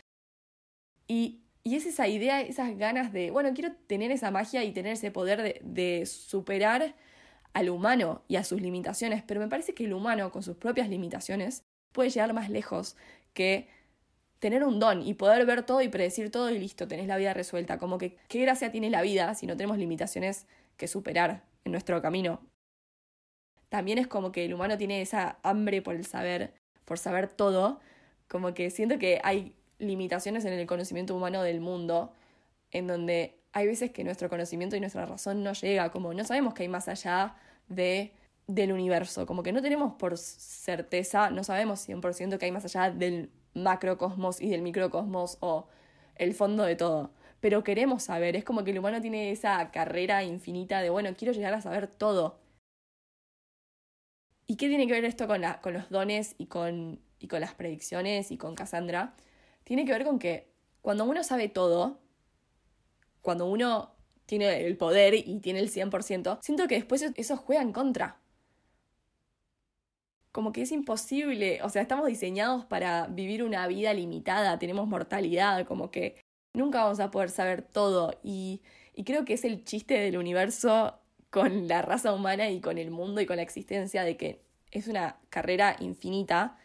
Y, 1.06 1.44
y 1.62 1.76
es 1.76 1.86
esa 1.86 2.08
idea, 2.08 2.40
esas 2.40 2.76
ganas 2.76 3.12
de, 3.12 3.30
bueno, 3.30 3.54
quiero 3.54 3.72
tener 3.86 4.10
esa 4.10 4.32
magia 4.32 4.64
y 4.64 4.72
tener 4.72 4.94
ese 4.94 5.12
poder 5.12 5.42
de, 5.42 5.60
de 5.62 6.06
superar 6.06 6.96
al 7.52 7.68
humano 7.68 8.24
y 8.26 8.34
a 8.34 8.42
sus 8.42 8.60
limitaciones, 8.60 9.22
pero 9.22 9.38
me 9.38 9.46
parece 9.46 9.74
que 9.74 9.84
el 9.84 9.92
humano, 9.92 10.32
con 10.32 10.42
sus 10.42 10.56
propias 10.56 10.88
limitaciones, 10.88 11.62
puede 11.96 12.10
llegar 12.10 12.34
más 12.34 12.50
lejos 12.50 12.94
que 13.32 13.68
tener 14.38 14.62
un 14.64 14.78
don 14.78 15.00
y 15.00 15.14
poder 15.14 15.46
ver 15.46 15.64
todo 15.64 15.80
y 15.80 15.88
predecir 15.88 16.30
todo 16.30 16.50
y 16.50 16.58
listo, 16.58 16.86
tenés 16.86 17.06
la 17.06 17.16
vida 17.16 17.32
resuelta. 17.32 17.78
Como 17.78 17.96
que 17.96 18.18
qué 18.28 18.38
gracia 18.42 18.70
tiene 18.70 18.90
la 18.90 19.00
vida 19.00 19.34
si 19.34 19.46
no 19.46 19.56
tenemos 19.56 19.78
limitaciones 19.78 20.46
que 20.76 20.88
superar 20.88 21.42
en 21.64 21.72
nuestro 21.72 22.00
camino. 22.02 22.38
También 23.70 23.96
es 23.96 24.06
como 24.06 24.30
que 24.30 24.44
el 24.44 24.52
humano 24.52 24.76
tiene 24.76 25.00
esa 25.00 25.38
hambre 25.42 25.80
por 25.80 25.96
el 25.96 26.04
saber, 26.04 26.52
por 26.84 26.98
saber 26.98 27.28
todo, 27.28 27.80
como 28.28 28.52
que 28.52 28.68
siento 28.70 28.98
que 28.98 29.20
hay 29.24 29.54
limitaciones 29.78 30.44
en 30.44 30.52
el 30.52 30.66
conocimiento 30.66 31.16
humano 31.16 31.42
del 31.42 31.60
mundo, 31.60 32.12
en 32.72 32.86
donde 32.86 33.38
hay 33.52 33.66
veces 33.66 33.90
que 33.90 34.04
nuestro 34.04 34.28
conocimiento 34.28 34.76
y 34.76 34.80
nuestra 34.80 35.06
razón 35.06 35.42
no 35.42 35.54
llega, 35.54 35.90
como 35.90 36.12
no 36.12 36.24
sabemos 36.24 36.52
que 36.52 36.64
hay 36.64 36.68
más 36.68 36.88
allá 36.88 37.36
de 37.68 38.12
del 38.46 38.72
universo, 38.72 39.26
como 39.26 39.42
que 39.42 39.52
no 39.52 39.62
tenemos 39.62 39.94
por 39.94 40.16
certeza, 40.18 41.30
no 41.30 41.42
sabemos 41.42 41.86
100% 41.88 42.38
que 42.38 42.44
hay 42.46 42.52
más 42.52 42.64
allá 42.64 42.90
del 42.90 43.30
macrocosmos 43.54 44.40
y 44.40 44.48
del 44.50 44.62
microcosmos 44.62 45.38
o 45.40 45.66
el 46.14 46.34
fondo 46.34 46.62
de 46.64 46.76
todo, 46.76 47.12
pero 47.40 47.64
queremos 47.64 48.04
saber, 48.04 48.36
es 48.36 48.44
como 48.44 48.64
que 48.64 48.70
el 48.70 48.78
humano 48.78 49.00
tiene 49.00 49.32
esa 49.32 49.70
carrera 49.70 50.22
infinita 50.22 50.80
de, 50.80 50.90
bueno, 50.90 51.10
quiero 51.16 51.32
llegar 51.32 51.54
a 51.54 51.60
saber 51.60 51.88
todo. 51.88 52.38
¿Y 54.46 54.56
qué 54.56 54.68
tiene 54.68 54.86
que 54.86 54.92
ver 54.92 55.04
esto 55.04 55.26
con, 55.26 55.40
la, 55.40 55.60
con 55.60 55.74
los 55.74 55.90
dones 55.90 56.36
y 56.38 56.46
con, 56.46 57.00
y 57.18 57.26
con 57.26 57.40
las 57.40 57.54
predicciones 57.54 58.30
y 58.30 58.38
con 58.38 58.54
Cassandra? 58.54 59.14
Tiene 59.64 59.84
que 59.84 59.92
ver 59.92 60.04
con 60.04 60.20
que 60.20 60.52
cuando 60.82 61.04
uno 61.04 61.24
sabe 61.24 61.48
todo, 61.48 61.98
cuando 63.22 63.46
uno 63.46 63.96
tiene 64.24 64.64
el 64.64 64.76
poder 64.76 65.14
y 65.14 65.40
tiene 65.40 65.58
el 65.58 65.70
100%, 65.70 66.38
siento 66.42 66.68
que 66.68 66.76
después 66.76 67.02
eso 67.02 67.36
juega 67.36 67.62
en 67.62 67.72
contra 67.72 68.20
como 70.36 70.52
que 70.52 70.60
es 70.60 70.70
imposible, 70.70 71.62
o 71.62 71.70
sea, 71.70 71.80
estamos 71.80 72.06
diseñados 72.06 72.66
para 72.66 73.06
vivir 73.06 73.42
una 73.42 73.66
vida 73.68 73.94
limitada, 73.94 74.58
tenemos 74.58 74.86
mortalidad, 74.86 75.66
como 75.66 75.90
que 75.90 76.22
nunca 76.52 76.84
vamos 76.84 77.00
a 77.00 77.10
poder 77.10 77.30
saber 77.30 77.62
todo 77.62 78.20
y, 78.22 78.60
y 78.94 79.04
creo 79.04 79.24
que 79.24 79.32
es 79.32 79.46
el 79.46 79.64
chiste 79.64 79.94
del 79.94 80.18
universo 80.18 81.00
con 81.30 81.68
la 81.68 81.80
raza 81.80 82.12
humana 82.12 82.50
y 82.50 82.60
con 82.60 82.76
el 82.76 82.90
mundo 82.90 83.22
y 83.22 83.26
con 83.26 83.36
la 83.36 83.42
existencia 83.42 84.04
de 84.04 84.18
que 84.18 84.42
es 84.72 84.88
una 84.88 85.16
carrera 85.30 85.74
infinita, 85.80 86.58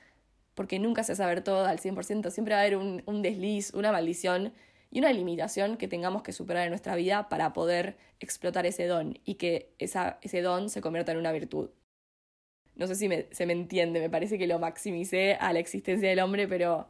porque 0.54 0.78
nunca 0.78 1.06
se 1.06 1.16
saber 1.16 1.42
todo 1.42 1.66
al 1.66 1.80
100%, 1.80 2.30
siempre 2.30 2.56
va 2.56 2.60
a 2.60 2.64
haber 2.64 2.76
un, 2.76 3.04
un 3.06 3.22
desliz, 3.22 3.74
una 3.74 3.94
maldición, 3.94 4.52
y 4.94 5.00
una 5.00 5.14
limitación 5.14 5.78
que 5.78 5.88
tengamos 5.88 6.24
que 6.24 6.34
superar 6.34 6.66
en 6.66 6.72
nuestra 6.72 6.98
vida 6.98 7.30
para 7.30 7.54
poder 7.54 7.96
explotar 8.20 8.66
ese 8.66 8.86
don 8.88 9.18
y 9.24 9.36
que 9.36 9.74
esa, 9.80 10.20
ese 10.24 10.42
don 10.42 10.70
se 10.70 10.82
convierta 10.82 11.14
en 11.14 11.20
una 11.20 11.32
virtud. 11.32 11.70
No 12.82 12.88
sé 12.88 12.96
si 12.96 13.08
se 13.30 13.46
me 13.46 13.54
entiende, 13.54 14.00
me 14.00 14.10
parece 14.10 14.40
que 14.40 14.48
lo 14.48 14.58
maximicé 14.58 15.36
a 15.36 15.54
la 15.54 15.60
existencia 15.60 16.10
del 16.10 16.20
hombre, 16.20 16.48
pero, 16.48 16.90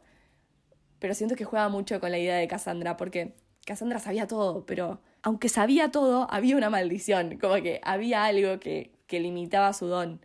pero 0.98 1.12
siento 1.12 1.36
que 1.36 1.44
juega 1.44 1.68
mucho 1.68 2.00
con 2.00 2.10
la 2.10 2.18
idea 2.18 2.36
de 2.36 2.48
Cassandra, 2.48 2.96
porque 2.96 3.34
Cassandra 3.66 3.98
sabía 3.98 4.26
todo, 4.26 4.64
pero 4.64 5.02
aunque 5.20 5.50
sabía 5.50 5.90
todo, 5.90 6.26
había 6.30 6.56
una 6.56 6.70
maldición, 6.70 7.36
como 7.38 7.56
que 7.56 7.82
había 7.84 8.24
algo 8.24 8.58
que, 8.58 8.94
que 9.06 9.20
limitaba 9.20 9.74
su 9.74 9.86
don. 9.86 10.24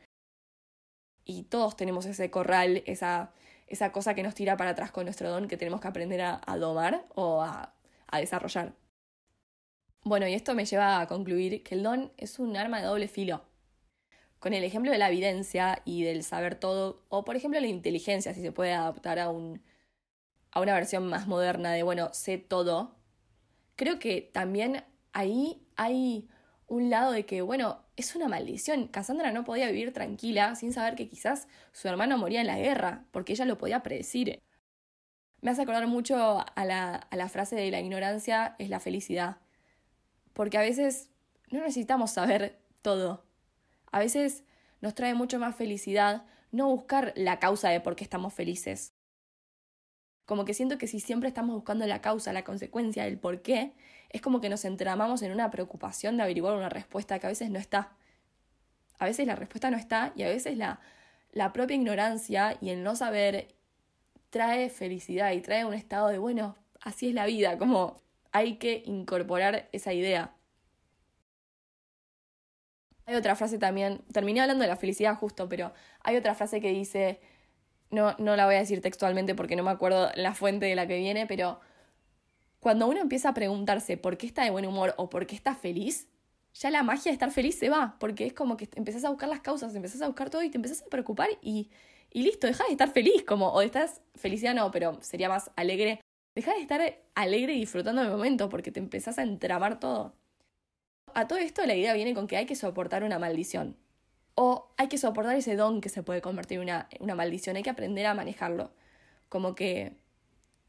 Y 1.25 1.43
todos 1.43 1.75
tenemos 1.75 2.05
ese 2.05 2.31
corral, 2.31 2.81
esa, 2.86 3.33
esa 3.67 3.91
cosa 3.91 4.13
que 4.15 4.24
nos 4.24 4.36
tira 4.36 4.55
para 4.55 4.69
atrás 4.69 4.91
con 4.91 5.03
nuestro 5.03 5.29
don 5.29 5.50
que 5.50 5.57
tenemos 5.57 5.81
que 5.81 5.89
aprender 5.89 6.21
a, 6.21 6.57
domar 6.57 7.05
o 7.13 7.41
a, 7.41 7.74
a 8.07 8.19
desarrollar. 8.19 8.74
Bueno, 10.05 10.29
y 10.29 10.33
esto 10.33 10.55
me 10.55 10.63
lleva 10.63 11.01
a 11.01 11.07
concluir 11.07 11.62
que 11.63 11.75
el 11.75 11.83
don 11.83 12.13
es 12.15 12.39
un 12.39 12.55
arma 12.55 12.79
de 12.79 12.88
doble 12.88 13.09
filo. 13.09 13.43
Con 14.39 14.53
el 14.53 14.63
ejemplo 14.63 14.91
de 14.91 14.98
la 14.98 15.10
evidencia 15.10 15.82
y 15.86 16.03
del 16.03 16.24
saber 16.24 16.56
todo, 16.56 17.03
o 17.10 17.25
por 17.25 17.36
ejemplo 17.36 17.60
la 17.60 17.67
inteligencia, 17.67 18.34
si 18.34 18.41
se 18.41 18.51
puede 18.51 18.74
adaptar 18.74 19.20
a, 19.20 19.29
un, 19.29 19.63
a 20.51 20.62
una 20.62 20.74
versión 20.74 21.08
más 21.08 21.27
moderna 21.27 21.72
de, 21.72 21.84
bueno, 21.84 22.13
sé 22.13 22.38
todo, 22.38 22.96
creo 23.75 24.00
que 24.00 24.22
también 24.22 24.84
ahí 25.13 25.65
hay 25.75 26.29
un 26.67 26.89
lado 26.89 27.12
de 27.13 27.25
que, 27.25 27.41
bueno, 27.41 27.84
es 27.96 28.15
una 28.15 28.27
maldición. 28.27 28.88
Cassandra 28.88 29.32
no 29.32 29.44
podía 29.44 29.67
vivir 29.67 29.94
tranquila 29.94 30.56
sin 30.56 30.74
saber 30.74 30.96
que 30.96 31.10
quizás 31.10 31.48
su 31.72 31.88
hermano 31.88 32.17
moría 32.17 32.41
en 32.41 32.48
la 32.48 32.58
guerra, 32.60 33.06
porque 33.12 33.34
ella 33.34 33.46
lo 33.46 33.58
podía 33.58 33.84
predecir. 33.84 34.41
Me 35.41 35.51
hace 35.51 35.62
acordar 35.62 35.88
mucho 35.88 36.44
a 36.56 36.65
la, 36.65 36.96
a 36.96 37.15
la 37.15 37.29
frase 37.29 37.56
de 37.56 37.72
la 37.72 37.79
ignorancia 37.79 38.56
es 38.60 38.70
la 38.70 38.79
felicidad. 38.79 39.38
Porque 40.34 40.58
a 40.58 40.62
veces 40.62 41.10
no 41.51 41.60
necesitamos 41.60 42.12
saber 42.12 42.60
todo. 42.82 43.26
A 43.91 44.00
veces 44.00 44.44
nos 44.82 44.96
trae 44.96 45.13
mucho 45.13 45.39
más 45.39 45.56
felicidad 45.56 46.25
no 46.51 46.67
buscar 46.67 47.13
la 47.15 47.39
causa 47.39 47.70
de 47.70 47.82
por 47.82 47.96
qué 47.96 48.03
estamos 48.03 48.34
felices. 48.34 48.94
Como 50.25 50.46
que 50.46 50.53
siento 50.53 50.77
que 50.77 50.88
si 50.88 51.00
siempre 51.00 51.29
estamos 51.29 51.56
buscando 51.56 51.86
la 51.88 52.01
causa, 52.01 52.34
la 52.34 52.44
consecuencia, 52.44 53.08
el 53.08 53.17
por 53.17 53.41
qué, 53.41 53.74
es 54.10 54.22
como 54.22 54.41
que 54.41 54.50
nos 54.50 54.65
entramamos 54.65 55.22
en 55.22 55.32
una 55.32 55.51
preocupación 55.51 56.17
de 56.17 56.24
averiguar 56.24 56.56
una 56.56 56.70
respuesta 56.70 57.20
que 57.20 57.27
a 57.27 57.29
veces 57.29 57.50
no 57.50 57.60
está. 57.60 57.91
A 59.00 59.06
veces 59.06 59.27
la 59.27 59.36
respuesta 59.36 59.70
no 59.72 59.77
está 59.77 60.13
y 60.15 60.24
a 60.24 60.27
veces 60.27 60.58
la, 60.58 60.79
la 61.32 61.53
propia 61.53 61.75
ignorancia 61.75 62.58
y 62.62 62.70
el 62.70 62.84
no 62.84 62.96
saber 62.96 63.56
trae 64.29 64.70
felicidad 64.70 65.32
y 65.32 65.41
trae 65.41 65.65
un 65.65 65.74
estado 65.74 66.08
de, 66.10 66.17
bueno, 66.17 66.56
así 66.82 67.10
es 67.10 67.13
la 67.13 67.25
vida, 67.25 67.58
como 67.58 68.01
hay 68.32 68.56
que 68.58 68.84
incorporar 68.86 69.70
esa 69.72 69.94
idea. 69.94 70.34
Hay 73.07 73.15
otra 73.15 73.37
frase 73.37 73.57
también, 73.57 74.01
terminé 74.11 74.41
hablando 74.41 74.63
de 74.63 74.67
la 74.67 74.75
felicidad 74.75 75.15
justo, 75.15 75.47
pero 75.47 75.73
hay 76.01 76.17
otra 76.17 76.35
frase 76.35 76.59
que 76.59 76.71
dice, 76.73 77.21
no, 77.89 78.13
no 78.19 78.35
la 78.35 78.45
voy 78.45 78.55
a 78.55 78.59
decir 78.59 78.81
textualmente 78.81 79.33
porque 79.33 79.55
no 79.55 79.63
me 79.63 79.71
acuerdo 79.71 80.11
la 80.15 80.33
fuente 80.33 80.65
de 80.65 80.75
la 80.75 80.87
que 80.87 80.97
viene, 80.97 81.25
pero 81.25 81.61
cuando 82.59 82.85
uno 82.85 82.99
empieza 82.99 83.29
a 83.29 83.33
preguntarse 83.33 83.95
por 83.95 84.17
qué 84.17 84.27
está 84.27 84.43
de 84.43 84.49
buen 84.49 84.65
humor 84.65 84.93
o 84.97 85.09
por 85.09 85.25
qué 85.25 85.35
está 85.35 85.55
feliz, 85.55 86.09
ya 86.53 86.69
la 86.69 86.83
magia 86.83 87.05
de 87.05 87.13
estar 87.13 87.31
feliz 87.31 87.57
se 87.57 87.69
va, 87.69 87.95
porque 87.97 88.25
es 88.25 88.33
como 88.33 88.57
que 88.57 88.67
empezás 88.75 89.05
a 89.05 89.09
buscar 89.09 89.29
las 89.29 89.39
causas, 89.39 89.73
empezás 89.73 90.01
a 90.01 90.07
buscar 90.07 90.29
todo 90.29 90.43
y 90.43 90.49
te 90.49 90.57
empezás 90.57 90.81
a 90.81 90.87
preocupar 90.87 91.29
y, 91.41 91.71
y 92.11 92.23
listo, 92.23 92.45
dejas 92.45 92.67
de 92.67 92.73
estar 92.73 92.91
feliz, 92.91 93.23
como, 93.25 93.47
o 93.53 93.61
estás, 93.61 94.01
felicidad 94.15 94.53
no, 94.53 94.69
pero 94.71 95.01
sería 95.01 95.29
más 95.29 95.49
alegre, 95.55 96.01
dejas 96.35 96.55
de 96.55 96.61
estar 96.61 96.81
alegre 97.15 97.53
y 97.53 97.59
disfrutando 97.59 98.01
del 98.01 98.11
momento 98.11 98.49
porque 98.49 98.71
te 98.71 98.81
empezás 98.81 99.17
a 99.17 99.23
entramar 99.23 99.79
todo. 99.79 100.13
A 101.13 101.27
todo 101.27 101.39
esto 101.39 101.65
la 101.65 101.75
idea 101.75 101.93
viene 101.93 102.13
con 102.13 102.27
que 102.27 102.37
hay 102.37 102.45
que 102.45 102.55
soportar 102.55 103.03
una 103.03 103.19
maldición. 103.19 103.75
O 104.35 104.69
hay 104.77 104.87
que 104.87 104.97
soportar 104.97 105.35
ese 105.35 105.55
don 105.55 105.81
que 105.81 105.89
se 105.89 106.03
puede 106.03 106.21
convertir 106.21 106.57
en 106.57 106.63
una, 106.63 106.89
una 106.99 107.15
maldición, 107.15 107.55
hay 107.55 107.63
que 107.63 107.71
aprender 107.71 108.05
a 108.05 108.13
manejarlo. 108.13 108.71
Como 109.29 109.55
que 109.55 109.97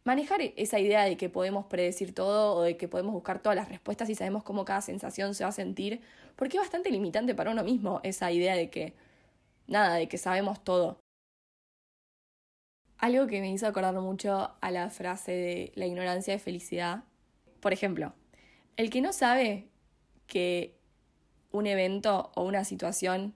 manejar 0.09 0.40
esa 0.57 0.78
idea 0.78 1.04
de 1.04 1.18
que 1.18 1.28
podemos 1.28 1.66
predecir 1.66 2.14
todo 2.14 2.54
o 2.57 2.62
de 2.62 2.78
que 2.78 2.88
podemos 2.88 3.12
buscar 3.12 3.42
todas 3.42 3.57
las 3.57 3.68
respuestas 3.68 4.09
y 4.09 4.14
sabemos 4.14 4.42
cómo 4.42 4.64
cada 4.64 4.80
sensación 4.80 5.35
se 5.35 5.45
va 5.45 5.50
a 5.50 5.52
sentir, 5.52 6.00
porque 6.35 6.57
es 6.57 6.62
bastante 6.62 6.90
limitante 6.90 7.35
para 7.35 7.50
uno 7.50 7.62
mismo 7.62 8.00
esa 8.02 8.33
idea 8.33 8.57
de 8.57 8.71
que, 8.71 8.95
nada, 9.66 9.97
de 9.97 10.09
que 10.09 10.16
sabemos 10.16 10.64
todo. 10.64 10.99
Algo 12.97 13.26
que 13.26 13.42
me 13.42 13.52
hizo 13.52 13.66
acordar 13.66 13.95
mucho 14.00 14.50
a 14.61 14.71
la 14.71 14.88
frase 14.88 15.33
de 15.33 15.73
la 15.75 15.85
ignorancia 15.85 16.33
de 16.33 16.38
felicidad. 16.38 17.04
Por 17.61 17.75
ejemplo, 17.75 18.14
el 18.76 18.88
que 18.88 19.02
no 19.02 19.12
sabe 19.12 19.68
que 20.28 20.78
un 21.50 21.66
evento 21.66 22.30
o 22.37 22.44
una 22.44 22.64
situación 22.64 23.35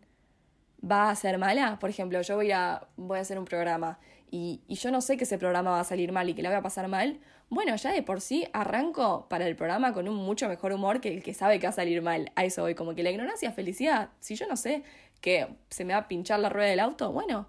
va 0.88 1.10
a 1.10 1.16
ser 1.16 1.38
mala, 1.38 1.78
por 1.80 1.90
ejemplo, 1.90 2.20
yo 2.22 2.36
voy 2.36 2.52
a, 2.52 2.86
voy 2.96 3.18
a 3.18 3.22
hacer 3.22 3.38
un 3.38 3.44
programa 3.44 3.98
y, 4.30 4.62
yo 4.68 4.90
no 4.90 5.00
sé 5.02 5.16
que 5.16 5.24
ese 5.24 5.38
programa 5.38 5.72
va 5.72 5.80
a 5.80 5.84
salir 5.84 6.10
mal 6.10 6.28
y 6.28 6.34
que 6.34 6.42
la 6.42 6.48
voy 6.48 6.58
a 6.58 6.62
pasar 6.62 6.88
mal, 6.88 7.20
bueno, 7.50 7.76
ya 7.76 7.92
de 7.92 8.02
por 8.02 8.22
sí 8.22 8.46
arranco 8.54 9.26
para 9.28 9.46
el 9.46 9.56
programa 9.56 9.92
con 9.92 10.08
un 10.08 10.16
mucho 10.16 10.48
mejor 10.48 10.72
humor 10.72 11.02
que 11.02 11.10
el 11.10 11.22
que 11.22 11.34
sabe 11.34 11.60
que 11.60 11.66
va 11.66 11.70
a 11.70 11.74
salir 11.74 12.00
mal. 12.00 12.32
A 12.34 12.46
eso 12.46 12.62
voy, 12.62 12.74
como 12.74 12.94
que 12.94 13.02
la 13.02 13.10
ignorancia 13.10 13.52
felicidad. 13.52 14.08
Si 14.20 14.34
yo 14.36 14.46
no 14.46 14.56
sé 14.56 14.84
que 15.20 15.48
se 15.68 15.84
me 15.84 15.92
va 15.92 16.00
a 16.00 16.08
pinchar 16.08 16.40
la 16.40 16.48
rueda 16.48 16.70
del 16.70 16.80
auto, 16.80 17.12
bueno, 17.12 17.46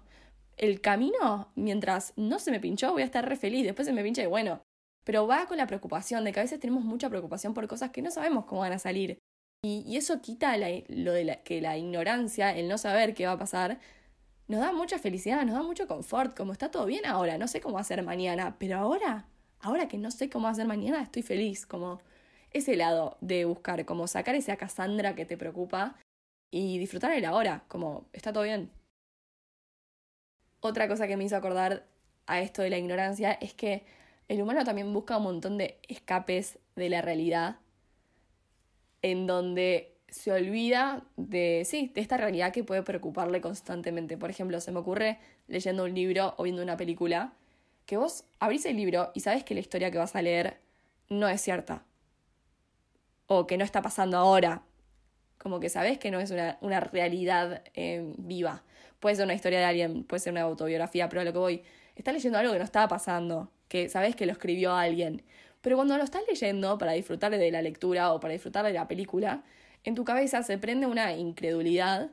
el 0.58 0.82
camino, 0.82 1.48
mientras 1.54 2.12
no 2.16 2.38
se 2.38 2.50
me 2.50 2.60
pinchó, 2.60 2.92
voy 2.92 3.00
a 3.00 3.06
estar 3.06 3.26
re 3.26 3.36
feliz, 3.36 3.64
después 3.64 3.86
se 3.86 3.94
me 3.94 4.02
pincha 4.02 4.22
y 4.22 4.26
bueno. 4.26 4.60
Pero 5.04 5.26
va 5.26 5.46
con 5.46 5.56
la 5.56 5.66
preocupación 5.66 6.22
de 6.24 6.32
que 6.32 6.40
a 6.40 6.42
veces 6.42 6.60
tenemos 6.60 6.84
mucha 6.84 7.08
preocupación 7.08 7.54
por 7.54 7.66
cosas 7.66 7.90
que 7.90 8.02
no 8.02 8.10
sabemos 8.10 8.44
cómo 8.44 8.60
van 8.60 8.72
a 8.72 8.78
salir. 8.78 9.18
Y, 9.64 9.96
eso 9.96 10.20
quita 10.20 10.56
lo 10.58 11.12
de 11.12 11.40
que 11.42 11.62
la 11.62 11.78
ignorancia, 11.78 12.54
el 12.54 12.68
no 12.68 12.76
saber 12.76 13.14
qué 13.14 13.24
va 13.26 13.32
a 13.32 13.38
pasar, 13.38 13.80
nos 14.46 14.60
da 14.60 14.72
mucha 14.72 14.98
felicidad, 14.98 15.42
nos 15.46 15.54
da 15.54 15.62
mucho 15.62 15.88
confort, 15.88 16.36
como 16.36 16.52
está 16.52 16.70
todo 16.70 16.84
bien 16.84 17.06
ahora, 17.06 17.38
no 17.38 17.48
sé 17.48 17.62
cómo 17.62 17.78
hacer 17.78 18.02
mañana, 18.02 18.56
pero 18.58 18.76
ahora, 18.76 19.26
ahora 19.60 19.88
que 19.88 19.96
no 19.96 20.10
sé 20.10 20.28
cómo 20.28 20.48
hacer 20.48 20.66
mañana, 20.66 21.00
estoy 21.02 21.22
feliz, 21.22 21.64
como 21.64 22.02
ese 22.50 22.76
lado 22.76 23.16
de 23.22 23.46
buscar, 23.46 23.86
como 23.86 24.06
sacar 24.06 24.34
esa 24.34 24.56
Cassandra 24.58 25.14
que 25.14 25.24
te 25.24 25.38
preocupa 25.38 25.96
y 26.50 26.78
disfrutar 26.78 27.12
el 27.12 27.24
ahora, 27.24 27.64
como 27.68 28.06
está 28.12 28.34
todo 28.34 28.44
bien. 28.44 28.70
Otra 30.60 30.88
cosa 30.88 31.08
que 31.08 31.16
me 31.16 31.24
hizo 31.24 31.36
acordar 31.36 31.86
a 32.26 32.40
esto 32.40 32.60
de 32.60 32.68
la 32.68 32.76
ignorancia 32.76 33.32
es 33.32 33.54
que 33.54 33.84
el 34.28 34.42
humano 34.42 34.62
también 34.64 34.92
busca 34.92 35.16
un 35.16 35.24
montón 35.24 35.56
de 35.56 35.78
escapes 35.88 36.58
de 36.76 36.90
la 36.90 37.00
realidad 37.00 37.56
en 39.04 39.26
donde 39.26 39.92
se 40.08 40.32
olvida 40.32 41.04
de, 41.18 41.64
sí, 41.66 41.92
de 41.94 42.00
esta 42.00 42.16
realidad 42.16 42.54
que 42.54 42.64
puede 42.64 42.82
preocuparle 42.82 43.42
constantemente. 43.42 44.16
Por 44.16 44.30
ejemplo, 44.30 44.58
se 44.62 44.72
me 44.72 44.78
ocurre 44.78 45.18
leyendo 45.46 45.84
un 45.84 45.92
libro 45.92 46.34
o 46.38 46.44
viendo 46.44 46.62
una 46.62 46.78
película, 46.78 47.34
que 47.84 47.98
vos 47.98 48.24
abrís 48.38 48.64
el 48.64 48.78
libro 48.78 49.10
y 49.12 49.20
sabes 49.20 49.44
que 49.44 49.52
la 49.52 49.60
historia 49.60 49.90
que 49.90 49.98
vas 49.98 50.16
a 50.16 50.22
leer 50.22 50.56
no 51.10 51.28
es 51.28 51.42
cierta. 51.42 51.84
O 53.26 53.46
que 53.46 53.58
no 53.58 53.64
está 53.64 53.82
pasando 53.82 54.16
ahora. 54.16 54.62
Como 55.36 55.60
que 55.60 55.68
sabes 55.68 55.98
que 55.98 56.10
no 56.10 56.18
es 56.18 56.30
una, 56.30 56.56
una 56.62 56.80
realidad 56.80 57.62
eh, 57.74 58.10
viva. 58.16 58.62
Puede 59.00 59.16
ser 59.16 59.26
una 59.26 59.34
historia 59.34 59.58
de 59.58 59.66
alguien, 59.66 60.04
puede 60.04 60.20
ser 60.20 60.32
una 60.32 60.42
autobiografía, 60.42 61.10
pero 61.10 61.20
a 61.20 61.24
lo 61.24 61.32
que 61.34 61.38
voy, 61.38 61.62
estás 61.94 62.14
leyendo 62.14 62.38
algo 62.38 62.54
que 62.54 62.58
no 62.58 62.64
estaba 62.64 62.88
pasando, 62.88 63.52
que 63.68 63.90
sabes 63.90 64.16
que 64.16 64.24
lo 64.24 64.32
escribió 64.32 64.72
alguien. 64.74 65.22
Pero 65.64 65.76
cuando 65.76 65.96
lo 65.96 66.04
estás 66.04 66.24
leyendo 66.28 66.76
para 66.76 66.92
disfrutar 66.92 67.30
de 67.30 67.50
la 67.50 67.62
lectura 67.62 68.12
o 68.12 68.20
para 68.20 68.34
disfrutar 68.34 68.66
de 68.66 68.74
la 68.74 68.86
película, 68.86 69.44
en 69.82 69.94
tu 69.94 70.04
cabeza 70.04 70.42
se 70.42 70.58
prende 70.58 70.86
una 70.86 71.14
incredulidad 71.14 72.10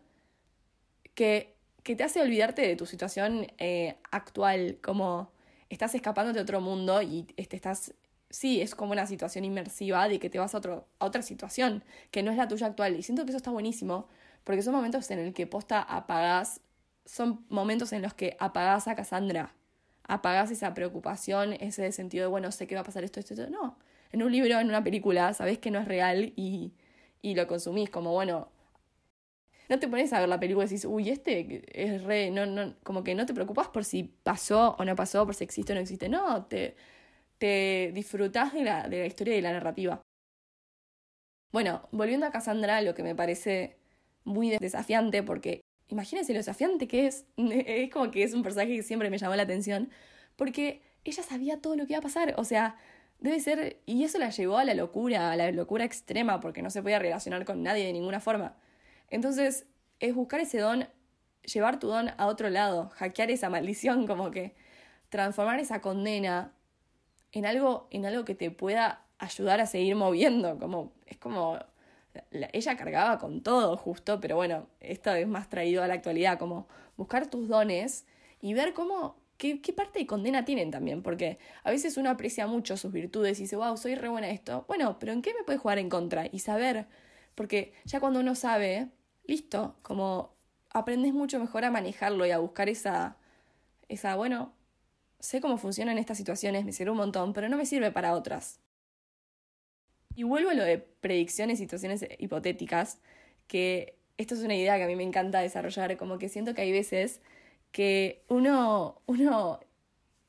que, 1.15 1.53
que 1.83 1.97
te 1.97 2.05
hace 2.05 2.21
olvidarte 2.21 2.61
de 2.61 2.77
tu 2.77 2.85
situación 2.85 3.47
eh, 3.57 3.97
actual, 4.09 4.77
como 4.81 5.33
estás 5.67 5.93
escapando 5.95 6.31
de 6.31 6.39
otro 6.39 6.61
mundo 6.61 7.01
y 7.01 7.27
estás, 7.35 7.93
sí, 8.29 8.61
es 8.61 8.73
como 8.73 8.93
una 8.93 9.05
situación 9.05 9.43
inmersiva 9.43 10.07
de 10.07 10.17
que 10.17 10.29
te 10.29 10.39
vas 10.39 10.55
a, 10.55 10.59
otro, 10.59 10.87
a 10.99 11.05
otra 11.05 11.21
situación 11.21 11.83
que 12.09 12.23
no 12.23 12.31
es 12.31 12.37
la 12.37 12.47
tuya 12.47 12.67
actual. 12.67 12.95
Y 12.95 13.03
siento 13.03 13.25
que 13.25 13.31
eso 13.31 13.37
está 13.37 13.51
buenísimo, 13.51 14.07
porque 14.45 14.61
son 14.61 14.73
momentos 14.73 15.11
en 15.11 15.19
el 15.19 15.33
que 15.33 15.45
posta 15.45 15.81
apagás, 15.81 16.61
son 17.05 17.45
momentos 17.49 17.91
en 17.91 18.01
los 18.01 18.13
que 18.13 18.37
apagás 18.39 18.87
a 18.87 18.95
Cassandra, 18.95 19.53
apagás 20.13 20.51
esa 20.51 20.73
preocupación, 20.73 21.53
ese 21.53 21.91
sentido 21.91 22.23
de, 22.25 22.29
bueno, 22.29 22.51
sé 22.51 22.67
que 22.67 22.75
va 22.75 22.81
a 22.81 22.83
pasar 22.83 23.03
esto, 23.03 23.19
esto, 23.19 23.33
esto. 23.33 23.49
No, 23.49 23.77
en 24.11 24.23
un 24.23 24.31
libro, 24.31 24.59
en 24.59 24.67
una 24.69 24.83
película, 24.83 25.33
sabés 25.33 25.59
que 25.59 25.71
no 25.71 25.79
es 25.79 25.87
real 25.87 26.33
y 26.35 26.73
y 27.21 27.35
lo 27.35 27.47
consumís 27.47 27.89
como, 27.89 28.13
bueno, 28.13 28.49
no 29.69 29.79
te 29.79 29.87
pones 29.87 30.11
a 30.13 30.19
ver 30.19 30.29
la 30.29 30.39
película 30.39 30.65
y 30.65 30.69
decís, 30.69 30.85
uy, 30.85 31.09
este 31.09 31.63
es 31.73 32.03
re, 32.03 32.29
no, 32.31 32.45
no, 32.45 32.75
como 32.83 33.03
que 33.03 33.15
no 33.15 33.25
te 33.25 33.33
preocupas 33.33 33.69
por 33.69 33.85
si 33.85 34.03
pasó 34.03 34.75
o 34.77 34.85
no 34.85 34.95
pasó, 34.95 35.25
por 35.25 35.35
si 35.35 35.43
existe 35.43 35.71
o 35.73 35.75
no 35.75 35.81
existe, 35.81 36.09
no, 36.09 36.45
te, 36.45 36.75
te 37.39 37.91
disfrutás 37.93 38.53
de 38.53 38.63
la, 38.63 38.87
de 38.89 39.01
la 39.01 39.05
historia 39.07 39.33
y 39.33 39.37
de 39.37 39.43
la 39.43 39.53
narrativa. 39.53 40.01
Bueno, 41.51 41.87
volviendo 41.91 42.25
a 42.25 42.31
Cassandra, 42.31 42.81
lo 42.81 42.93
que 42.95 43.03
me 43.03 43.15
parece 43.15 43.77
muy 44.23 44.49
desafiante, 44.51 45.23
porque 45.23 45.61
imagínense 45.91 46.33
lo 46.33 46.39
desafiante 46.39 46.87
que 46.87 47.07
es, 47.07 47.25
es 47.37 47.91
como 47.91 48.09
que 48.11 48.23
es 48.23 48.33
un 48.33 48.43
personaje 48.43 48.75
que 48.75 48.83
siempre 48.83 49.09
me 49.09 49.17
llamó 49.17 49.35
la 49.35 49.43
atención, 49.43 49.89
porque 50.35 50.81
ella 51.03 51.23
sabía 51.23 51.61
todo 51.61 51.75
lo 51.75 51.85
que 51.85 51.93
iba 51.93 51.99
a 51.99 52.03
pasar, 52.03 52.33
o 52.37 52.43
sea, 52.43 52.77
debe 53.19 53.39
ser, 53.39 53.81
y 53.85 54.03
eso 54.03 54.17
la 54.17 54.29
llevó 54.29 54.57
a 54.57 54.65
la 54.65 54.73
locura, 54.73 55.31
a 55.31 55.35
la 55.35 55.51
locura 55.51 55.85
extrema, 55.85 56.39
porque 56.39 56.61
no 56.61 56.69
se 56.69 56.81
podía 56.81 56.99
relacionar 56.99 57.45
con 57.45 57.61
nadie 57.63 57.85
de 57.85 57.93
ninguna 57.93 58.19
forma. 58.19 58.55
Entonces, 59.09 59.67
es 59.99 60.15
buscar 60.15 60.39
ese 60.39 60.59
don, 60.59 60.87
llevar 61.43 61.79
tu 61.79 61.87
don 61.87 62.09
a 62.17 62.27
otro 62.27 62.49
lado, 62.49 62.89
hackear 62.95 63.29
esa 63.29 63.49
maldición, 63.49 64.07
como 64.07 64.31
que 64.31 64.55
transformar 65.09 65.59
esa 65.59 65.81
condena 65.81 66.53
en 67.31 67.45
algo, 67.45 67.87
en 67.91 68.05
algo 68.05 68.25
que 68.25 68.35
te 68.35 68.51
pueda 68.51 69.05
ayudar 69.19 69.61
a 69.61 69.67
seguir 69.67 69.95
moviendo, 69.95 70.57
como, 70.57 70.93
es 71.05 71.17
como, 71.17 71.59
ella 72.31 72.77
cargaba 72.77 73.17
con 73.17 73.41
todo 73.41 73.77
justo, 73.77 74.19
pero 74.19 74.35
bueno, 74.35 74.67
esto 74.79 75.13
es 75.13 75.27
más 75.27 75.49
traído 75.49 75.83
a 75.83 75.87
la 75.87 75.95
actualidad, 75.95 76.37
como 76.39 76.67
buscar 76.97 77.27
tus 77.27 77.47
dones 77.47 78.05
y 78.41 78.53
ver 78.53 78.73
cómo, 78.73 79.17
qué, 79.37 79.61
qué 79.61 79.73
parte 79.73 79.99
de 79.99 80.07
condena 80.07 80.45
tienen 80.45 80.71
también, 80.71 81.03
porque 81.03 81.39
a 81.63 81.71
veces 81.71 81.97
uno 81.97 82.09
aprecia 82.09 82.47
mucho 82.47 82.77
sus 82.77 82.91
virtudes 82.91 83.39
y 83.39 83.43
dice, 83.43 83.55
wow, 83.55 83.77
soy 83.77 83.95
re 83.95 84.09
buena 84.09 84.29
esto, 84.29 84.65
bueno, 84.67 84.97
pero 84.99 85.13
¿en 85.13 85.21
qué 85.21 85.33
me 85.33 85.43
puede 85.43 85.59
jugar 85.59 85.79
en 85.79 85.89
contra? 85.89 86.27
Y 86.31 86.39
saber, 86.39 86.87
porque 87.35 87.73
ya 87.85 87.99
cuando 87.99 88.19
uno 88.19 88.35
sabe, 88.35 88.89
listo, 89.25 89.77
como 89.81 90.35
aprendes 90.69 91.13
mucho 91.13 91.39
mejor 91.39 91.65
a 91.65 91.71
manejarlo 91.71 92.25
y 92.25 92.31
a 92.31 92.39
buscar 92.39 92.69
esa, 92.69 93.17
esa, 93.87 94.15
bueno, 94.15 94.53
sé 95.19 95.41
cómo 95.41 95.57
funcionan 95.57 95.97
estas 95.97 96.17
situaciones, 96.17 96.65
me 96.65 96.73
sirve 96.73 96.91
un 96.91 96.97
montón, 96.97 97.33
pero 97.33 97.49
no 97.49 97.57
me 97.57 97.65
sirve 97.65 97.91
para 97.91 98.13
otras. 98.13 98.59
Y 100.15 100.23
vuelvo 100.23 100.49
a 100.49 100.53
lo 100.53 100.63
de 100.63 100.77
predicciones, 100.77 101.59
situaciones 101.59 102.05
hipotéticas, 102.19 102.99
que 103.47 103.97
esto 104.17 104.35
es 104.35 104.41
una 104.41 104.55
idea 104.55 104.77
que 104.77 104.83
a 104.83 104.87
mí 104.87 104.95
me 104.95 105.03
encanta 105.03 105.39
desarrollar, 105.39 105.97
como 105.97 106.17
que 106.17 106.29
siento 106.29 106.53
que 106.53 106.61
hay 106.61 106.71
veces 106.71 107.21
que 107.71 108.23
uno, 108.27 109.01
uno 109.05 109.59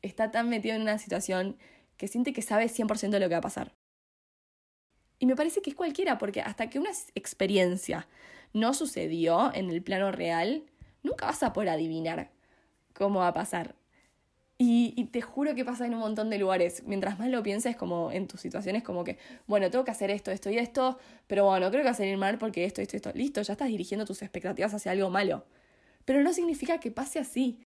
está 0.01 0.31
tan 0.31 0.49
metido 0.49 0.75
en 0.75 0.83
una 0.83 0.99
situación 0.99 1.57
que 1.97 2.09
siente 2.09 2.33
que 2.33 2.43
sabe 2.43 2.67
100% 2.67 3.11
de 3.11 3.21
lo 3.21 3.29
que 3.29 3.35
va 3.35 3.39
a 3.39 3.43
pasar. 3.43 3.73
Y 5.19 5.27
me 5.27 5.37
parece 5.37 5.63
que 5.63 5.71
es 5.71 5.77
cualquiera, 5.77 6.19
porque 6.19 6.41
hasta 6.41 6.69
que 6.69 6.79
una 6.79 6.91
experiencia 7.15 8.09
no 8.53 8.75
sucedió 8.75 9.55
en 9.55 9.71
el 9.71 9.83
plano 9.83 10.11
real, 10.11 10.65
nunca 11.03 11.27
vas 11.27 11.43
a 11.43 11.53
poder 11.53 11.69
adivinar 11.69 12.31
cómo 12.93 13.21
va 13.21 13.29
a 13.29 13.33
pasar. 13.33 13.77
Y, 14.65 15.07
te 15.07 15.21
juro 15.21 15.57
que 15.57 15.65
pasa 15.65 15.87
en 15.87 15.95
un 15.95 15.99
montón 15.99 16.31
de 16.31 16.39
lugares. 16.39 16.85
Mientras 16.87 17.19
más 17.19 17.29
lo 17.29 17.43
pienses, 17.43 17.75
como 17.75 18.13
en 18.13 18.29
tus 18.29 18.41
situaciones, 18.41 18.85
como 18.85 19.03
que, 19.03 19.19
bueno, 19.49 19.69
tengo 19.71 19.85
que 19.85 19.91
hacer 19.91 20.09
esto, 20.13 20.31
esto 20.31 20.51
y 20.51 20.59
esto, 20.59 20.99
pero 21.27 21.47
bueno, 21.47 21.69
creo 21.71 21.81
que 21.81 21.87
va 21.87 21.91
a 21.91 21.95
salir 21.95 22.17
mal 22.17 22.39
porque 22.39 22.65
esto, 22.65 22.81
esto, 22.81 22.97
esto. 22.97 23.11
Listo, 23.13 23.43
ya 23.43 23.55
estás 23.55 23.67
dirigiendo 23.67 24.07
tus 24.07 24.23
expectativas 24.23 24.73
hacia 24.73 24.93
algo 24.93 25.11
malo. 25.11 25.45
Pero 26.05 26.23
no 26.23 26.33
significa 26.33 26.79
que 26.79 26.93
pase 26.93 27.19
así. 27.19 27.65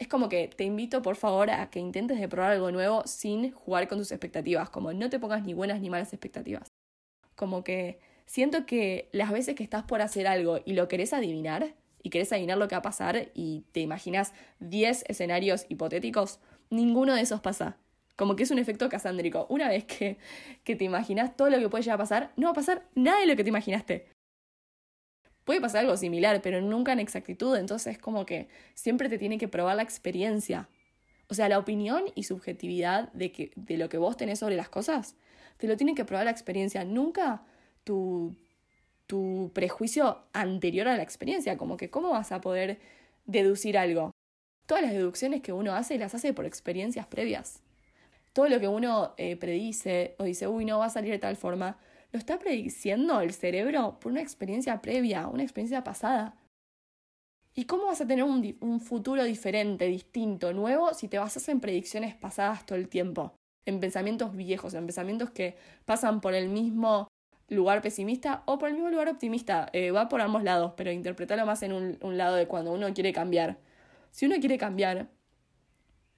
Es 0.00 0.08
como 0.08 0.28
que 0.28 0.48
te 0.48 0.64
invito, 0.64 1.00
por 1.00 1.14
favor, 1.14 1.48
a 1.48 1.70
que 1.70 1.78
intentes 1.78 2.18
de 2.18 2.28
probar 2.28 2.50
algo 2.50 2.72
nuevo 2.72 3.04
sin 3.06 3.52
jugar 3.52 3.86
con 3.86 3.98
tus 3.98 4.10
expectativas. 4.10 4.68
Como 4.68 4.92
no 4.92 5.08
te 5.08 5.20
pongas 5.20 5.44
ni 5.44 5.54
buenas 5.54 5.80
ni 5.80 5.90
malas 5.90 6.12
expectativas. 6.12 6.66
Como 7.36 7.62
que 7.62 8.00
siento 8.26 8.66
que 8.66 9.08
las 9.12 9.30
veces 9.30 9.54
que 9.54 9.62
estás 9.62 9.84
por 9.84 10.02
hacer 10.02 10.26
algo 10.26 10.58
y 10.64 10.72
lo 10.72 10.88
querés 10.88 11.12
adivinar, 11.12 11.76
y 12.06 12.10
querés 12.10 12.30
adivinar 12.30 12.56
lo 12.56 12.68
que 12.68 12.76
va 12.76 12.78
a 12.78 12.82
pasar 12.82 13.32
y 13.34 13.64
te 13.72 13.80
imaginas 13.80 14.32
10 14.60 15.06
escenarios 15.08 15.66
hipotéticos, 15.68 16.38
ninguno 16.70 17.16
de 17.16 17.22
esos 17.22 17.40
pasa. 17.40 17.78
Como 18.14 18.36
que 18.36 18.44
es 18.44 18.52
un 18.52 18.60
efecto 18.60 18.88
casándrico. 18.88 19.48
Una 19.50 19.68
vez 19.68 19.86
que, 19.86 20.16
que 20.62 20.76
te 20.76 20.84
imaginas 20.84 21.36
todo 21.36 21.50
lo 21.50 21.58
que 21.58 21.68
puede 21.68 21.82
llegar 21.82 21.96
a 21.96 22.04
pasar, 22.04 22.32
no 22.36 22.46
va 22.46 22.52
a 22.52 22.54
pasar 22.54 22.86
nada 22.94 23.18
de 23.18 23.26
lo 23.26 23.34
que 23.34 23.42
te 23.42 23.48
imaginaste. 23.48 24.06
Puede 25.42 25.60
pasar 25.60 25.80
algo 25.80 25.96
similar, 25.96 26.40
pero 26.42 26.60
nunca 26.60 26.92
en 26.92 27.00
exactitud, 27.00 27.56
entonces 27.56 27.98
como 27.98 28.24
que 28.24 28.46
siempre 28.74 29.08
te 29.08 29.18
tiene 29.18 29.36
que 29.36 29.48
probar 29.48 29.74
la 29.74 29.82
experiencia. 29.82 30.68
O 31.26 31.34
sea, 31.34 31.48
la 31.48 31.58
opinión 31.58 32.04
y 32.14 32.22
subjetividad 32.22 33.12
de, 33.14 33.32
que, 33.32 33.50
de 33.56 33.78
lo 33.78 33.88
que 33.88 33.98
vos 33.98 34.16
tenés 34.16 34.38
sobre 34.38 34.54
las 34.54 34.68
cosas, 34.68 35.16
te 35.56 35.66
lo 35.66 35.76
tiene 35.76 35.96
que 35.96 36.04
probar 36.04 36.26
la 36.26 36.30
experiencia. 36.30 36.84
Nunca 36.84 37.42
tu, 37.82 38.36
tu 39.06 39.50
prejuicio 39.54 40.24
anterior 40.32 40.88
a 40.88 40.96
la 40.96 41.02
experiencia, 41.02 41.56
como 41.56 41.76
que 41.76 41.90
cómo 41.90 42.10
vas 42.10 42.32
a 42.32 42.40
poder 42.40 42.78
deducir 43.24 43.78
algo. 43.78 44.10
Todas 44.66 44.82
las 44.82 44.92
deducciones 44.92 45.42
que 45.42 45.52
uno 45.52 45.74
hace 45.74 45.98
las 45.98 46.14
hace 46.14 46.32
por 46.32 46.44
experiencias 46.44 47.06
previas. 47.06 47.62
Todo 48.32 48.48
lo 48.48 48.60
que 48.60 48.68
uno 48.68 49.14
eh, 49.16 49.36
predice 49.36 50.16
o 50.18 50.24
dice, 50.24 50.48
uy, 50.48 50.64
no 50.64 50.80
va 50.80 50.86
a 50.86 50.90
salir 50.90 51.12
de 51.12 51.18
tal 51.18 51.36
forma, 51.36 51.78
lo 52.12 52.18
está 52.18 52.38
prediciendo 52.38 53.20
el 53.20 53.32
cerebro 53.32 53.98
por 54.00 54.12
una 54.12 54.20
experiencia 54.20 54.82
previa, 54.82 55.28
una 55.28 55.42
experiencia 55.42 55.84
pasada. 55.84 56.36
¿Y 57.54 57.64
cómo 57.64 57.86
vas 57.86 58.00
a 58.00 58.06
tener 58.06 58.24
un, 58.24 58.56
un 58.60 58.80
futuro 58.80 59.24
diferente, 59.24 59.86
distinto, 59.86 60.52
nuevo, 60.52 60.92
si 60.92 61.08
te 61.08 61.18
basas 61.18 61.48
en 61.48 61.60
predicciones 61.60 62.14
pasadas 62.14 62.66
todo 62.66 62.78
el 62.78 62.88
tiempo? 62.88 63.34
En 63.64 63.80
pensamientos 63.80 64.36
viejos, 64.36 64.74
en 64.74 64.84
pensamientos 64.84 65.30
que 65.30 65.56
pasan 65.86 66.20
por 66.20 66.34
el 66.34 66.48
mismo 66.48 67.08
lugar 67.48 67.82
pesimista 67.82 68.42
o 68.46 68.58
por 68.58 68.68
el 68.68 68.74
mismo 68.74 68.90
lugar 68.90 69.08
optimista. 69.08 69.68
Eh, 69.72 69.90
va 69.90 70.08
por 70.08 70.20
ambos 70.20 70.42
lados, 70.42 70.72
pero 70.76 70.90
interpretarlo 70.90 71.46
más 71.46 71.62
en 71.62 71.72
un, 71.72 72.18
lado 72.18 72.36
de 72.36 72.46
cuando 72.46 72.72
uno 72.72 72.92
quiere 72.94 73.12
cambiar. 73.12 73.58
Si 74.10 74.26
uno 74.26 74.36
quiere 74.40 74.58
cambiar, 74.58 75.08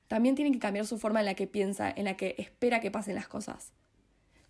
también 0.06 0.34
tiene 0.34 0.52
que 0.52 0.58
cambiar 0.58 0.86
su 0.86 0.98
forma 0.98 1.20
en 1.20 1.26
la 1.26 1.34
que 1.34 1.46
piensa, 1.46 1.92
en 1.94 2.04
la 2.04 2.16
que 2.16 2.34
espera 2.38 2.80
que 2.80 2.90
pasen 2.90 3.14
las 3.14 3.28
cosas. 3.28 3.72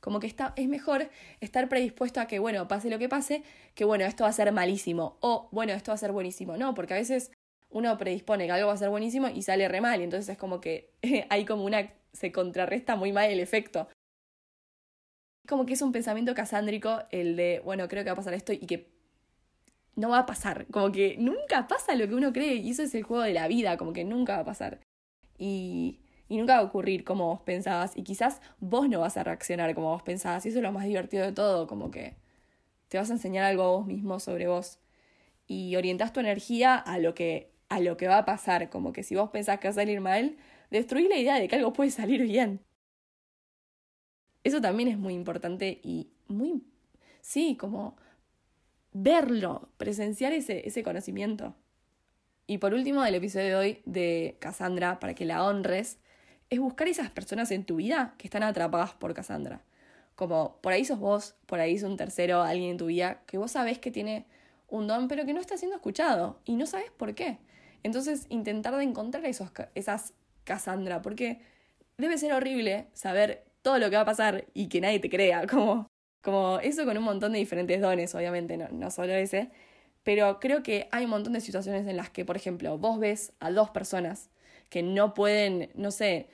Como 0.01 0.21
que 0.21 0.29
está, 0.29 0.53
es 0.57 0.69
mejor 0.69 1.11
estar 1.41 1.69
predispuesto 1.69 2.21
a 2.21 2.27
que, 2.27 2.39
bueno, 2.39 2.69
pase 2.69 2.89
lo 2.89 2.99
que 2.99 3.09
pase, 3.09 3.43
que 3.75 3.85
bueno, 3.85 4.05
esto 4.05 4.23
va 4.25 4.31
a 4.31 4.33
ser 4.33 4.53
malísimo 4.53 5.19
o 5.21 5.49
bueno, 5.51 5.73
esto 5.73 5.91
va 5.91 5.97
a 5.97 5.99
ser 5.99 6.13
buenísimo. 6.13 6.57
No, 6.57 6.75
porque 6.75 6.95
a 6.95 6.99
veces 6.99 7.33
uno 7.71 7.99
predispone 7.99 8.47
que 8.47 8.53
algo 8.53 8.69
va 8.69 8.75
a 8.75 8.77
ser 8.77 8.91
buenísimo 8.91 9.29
y 9.29 9.43
sale 9.43 9.67
re 9.67 9.81
mal, 9.81 10.01
y 10.01 10.05
entonces 10.05 10.29
es 10.29 10.39
como 10.39 10.61
que 10.61 10.93
hay 11.31 11.45
como 11.45 11.65
una, 11.65 11.93
se 12.13 12.31
contrarresta 12.31 12.95
muy 12.95 13.13
mal 13.13 13.31
el 13.31 13.41
efecto 13.41 13.89
como 15.49 15.67
que 15.67 15.73
es 15.73 15.83
un 15.83 15.93
pensamiento 15.93 16.35
casándrico 16.35 17.01
el 17.11 17.35
de, 17.37 17.63
bueno, 17.65 17.89
creo 17.89 18.05
que 18.05 18.11
va 18.11 18.13
a 18.13 18.17
pasar 18.17 18.35
esto 18.35 18.53
y 18.53 18.59
que 18.59 18.93
no 19.97 20.11
va 20.11 20.21
a 20.21 20.27
pasar. 20.27 20.67
Como 20.71 20.93
que 20.93 21.17
nunca 21.19 21.67
pasa 21.67 21.95
lo 21.95 22.07
que 22.07 22.15
uno 22.15 22.33
cree 22.33 22.57
y 22.57 22.71
eso 22.71 22.83
es 22.83 22.95
el 22.95 23.03
juego 23.03 23.23
de 23.23 23.33
la 23.33 23.49
vida, 23.49 23.77
como 23.77 23.93
que 23.93 24.05
nunca 24.05 24.35
va 24.35 24.41
a 24.41 24.45
pasar. 24.45 24.81
Y, 25.39 26.01
y 26.29 26.37
nunca 26.37 26.55
va 26.55 26.61
a 26.61 26.65
ocurrir 26.65 27.05
como 27.05 27.27
vos 27.29 27.41
pensabas 27.41 27.97
y 27.97 28.03
quizás 28.03 28.41
vos 28.61 28.89
no 28.89 29.01
vas 29.01 29.17
a 29.17 29.25
reaccionar 29.25 29.75
como 29.75 29.89
vos 29.89 30.03
pensabas 30.03 30.45
y 30.45 30.51
eso 30.51 30.59
es 30.59 30.63
lo 30.63 30.73
más 30.73 30.85
divertido 30.85 31.25
de 31.25 31.33
todo, 31.33 31.67
como 31.67 31.91
que 31.91 32.17
te 32.89 32.99
vas 32.99 33.11
a 33.11 33.15
enseñar 33.15 33.45
algo 33.45 33.63
a 33.63 33.69
vos 33.69 33.87
mismo 33.87 34.21
sobre 34.21 34.49
vos 34.49 34.79
y 35.47 35.77
orientás 35.77 36.13
tu 36.13 36.21
energía 36.21 36.77
a 36.77 36.99
lo 36.99 37.15
que 37.15 37.53
a 37.69 37.81
lo 37.81 37.97
que 37.97 38.09
va 38.09 38.19
a 38.19 38.25
pasar, 38.25 38.71
como 38.71 38.93
que 38.93 39.03
si 39.03 39.15
vos 39.15 39.31
pensás 39.31 39.59
que 39.61 39.69
va 39.69 39.73
a 39.73 39.75
salir 39.75 40.01
mal, 40.01 40.37
destruís 40.71 41.09
la 41.09 41.17
idea 41.17 41.39
de 41.39 41.49
que 41.49 41.57
algo 41.57 41.73
puede 41.73 41.91
salir 41.91 42.23
bien. 42.23 42.61
Eso 44.45 44.61
también 44.61 44.89
es 44.89 44.99
muy 44.99 45.15
importante 45.15 45.81
y 45.83 46.11
muy, 46.29 46.63
sí, 47.21 47.57
como 47.57 47.97
verlo, 48.93 49.69
presenciar 49.77 50.33
ese, 50.33 50.67
ese 50.67 50.83
conocimiento. 50.83 51.55
Y 52.47 52.59
por 52.59 52.73
último, 52.73 53.03
del 53.03 53.15
episodio 53.17 53.49
de 53.49 53.57
hoy 53.57 53.83
de 53.85 54.37
Cassandra, 54.41 55.01
para 55.01 55.15
que 55.15 55.27
la 55.27 55.45
honres, 55.45 55.99
es 56.51 56.59
buscar 56.59 56.89
esas 56.89 57.11
personas 57.11 57.51
en 57.51 57.65
tu 57.65 57.77
vida 57.77 58.15
que 58.17 58.27
están 58.27 58.43
atrapadas 58.43 58.95
por 58.95 59.13
Cassandra. 59.13 59.63
Como 60.15 60.57
por 60.63 60.73
ahí 60.73 60.85
sos 60.85 60.99
vos, 60.99 61.37
por 61.47 61.61
ahí 61.61 61.75
es 61.75 61.83
un 61.83 61.97
tercero, 61.97 62.43
alguien 62.43 62.71
en 62.71 62.77
tu 62.79 62.87
vida, 62.87 63.23
que 63.27 63.39
vos 63.39 63.53
sabés 63.53 63.79
que 63.79 63.91
tiene 63.91 64.27
un 64.69 64.87
don, 64.87 65.09
pero 65.09 65.25
que 65.25 65.35
no 65.35 65.41
está 65.41 65.57
siendo 65.57 65.77
escuchado 65.77 66.41
y 66.45 66.57
no 66.57 66.67
sabes 66.67 66.91
por 66.91 67.15
qué. 67.15 67.39
Entonces, 67.83 68.27
intentar 68.29 68.75
de 68.77 68.85
encontrar 68.85 69.25
esos, 69.27 69.51
esas 69.75 70.15
Cassandra, 70.45 71.03
porque 71.03 71.41
debe 71.99 72.17
ser 72.17 72.33
horrible 72.33 72.89
saber 72.95 73.45
todo 73.69 73.79
lo 73.79 73.91
que 73.91 73.97
va 73.97 74.03
a 74.03 74.07
pasar 74.07 74.47
y 74.55 74.71
que 74.71 74.81
nadie 74.81 74.99
te 74.99 75.11
crea, 75.11 75.47
como, 75.51 75.91
como 76.23 76.59
eso 76.61 76.87
con 76.87 76.97
un 76.97 77.05
montón 77.05 77.33
de 77.33 77.39
diferentes 77.39 77.81
dones, 77.83 78.15
obviamente, 78.15 78.57
no, 78.57 78.69
no 78.71 78.91
solo 78.91 79.13
ese, 79.13 79.51
pero 80.05 80.41
creo 80.41 80.63
que 80.63 80.89
hay 80.91 81.05
un 81.05 81.11
montón 81.11 81.35
de 81.35 81.43
situaciones 81.43 81.87
en 81.87 81.99
las 81.99 82.09
que, 82.09 82.25
por 82.25 82.37
ejemplo, 82.37 82.79
vos 82.79 82.99
ves 82.99 83.35
a 83.41 83.51
dos 83.51 83.69
personas 83.71 84.31
que 84.71 84.83
no 84.83 85.13
pueden, 85.13 85.71
no 85.75 85.91
sé, 85.91 86.31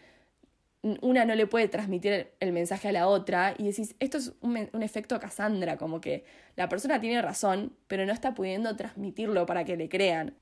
una 1.02 1.24
no 1.24 1.34
le 1.34 1.46
puede 1.48 1.66
transmitir 1.68 2.30
el 2.40 2.52
mensaje 2.52 2.88
a 2.88 2.92
la 2.92 3.08
otra 3.08 3.54
y 3.58 3.64
decís, 3.64 3.96
esto 3.98 4.18
es 4.18 4.34
un, 4.40 4.56
efecto 4.82 5.18
Cassandra, 5.18 5.76
como 5.76 6.00
que 6.00 6.24
la 6.56 6.68
persona 6.68 7.00
tiene 7.00 7.20
razón, 7.22 7.76
pero 7.88 8.06
no 8.06 8.12
está 8.12 8.34
pudiendo 8.34 8.76
transmitirlo 8.76 9.46
para 9.46 9.64
que 9.64 9.76
le 9.76 9.88
crean. 9.88 10.36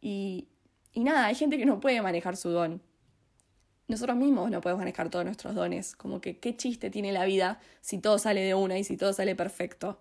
Y, 0.00 0.48
y 0.92 1.04
nada, 1.04 1.26
hay 1.26 1.34
gente 1.34 1.56
que 1.58 1.66
no 1.66 1.80
puede 1.80 2.02
manejar 2.02 2.36
su 2.36 2.50
don 2.50 2.82
nosotros 3.88 4.16
mismos 4.16 4.50
no 4.50 4.60
podemos 4.60 4.80
manejar 4.80 5.10
todos 5.10 5.24
nuestros 5.24 5.54
dones. 5.54 5.94
Como 5.94 6.20
que 6.20 6.38
qué 6.38 6.56
chiste 6.56 6.90
tiene 6.90 7.12
la 7.12 7.24
vida 7.24 7.60
si 7.80 7.98
todo 7.98 8.18
sale 8.18 8.42
de 8.42 8.54
una 8.54 8.78
y 8.78 8.84
si 8.84 8.96
todo 8.96 9.12
sale 9.12 9.36
perfecto. 9.36 10.00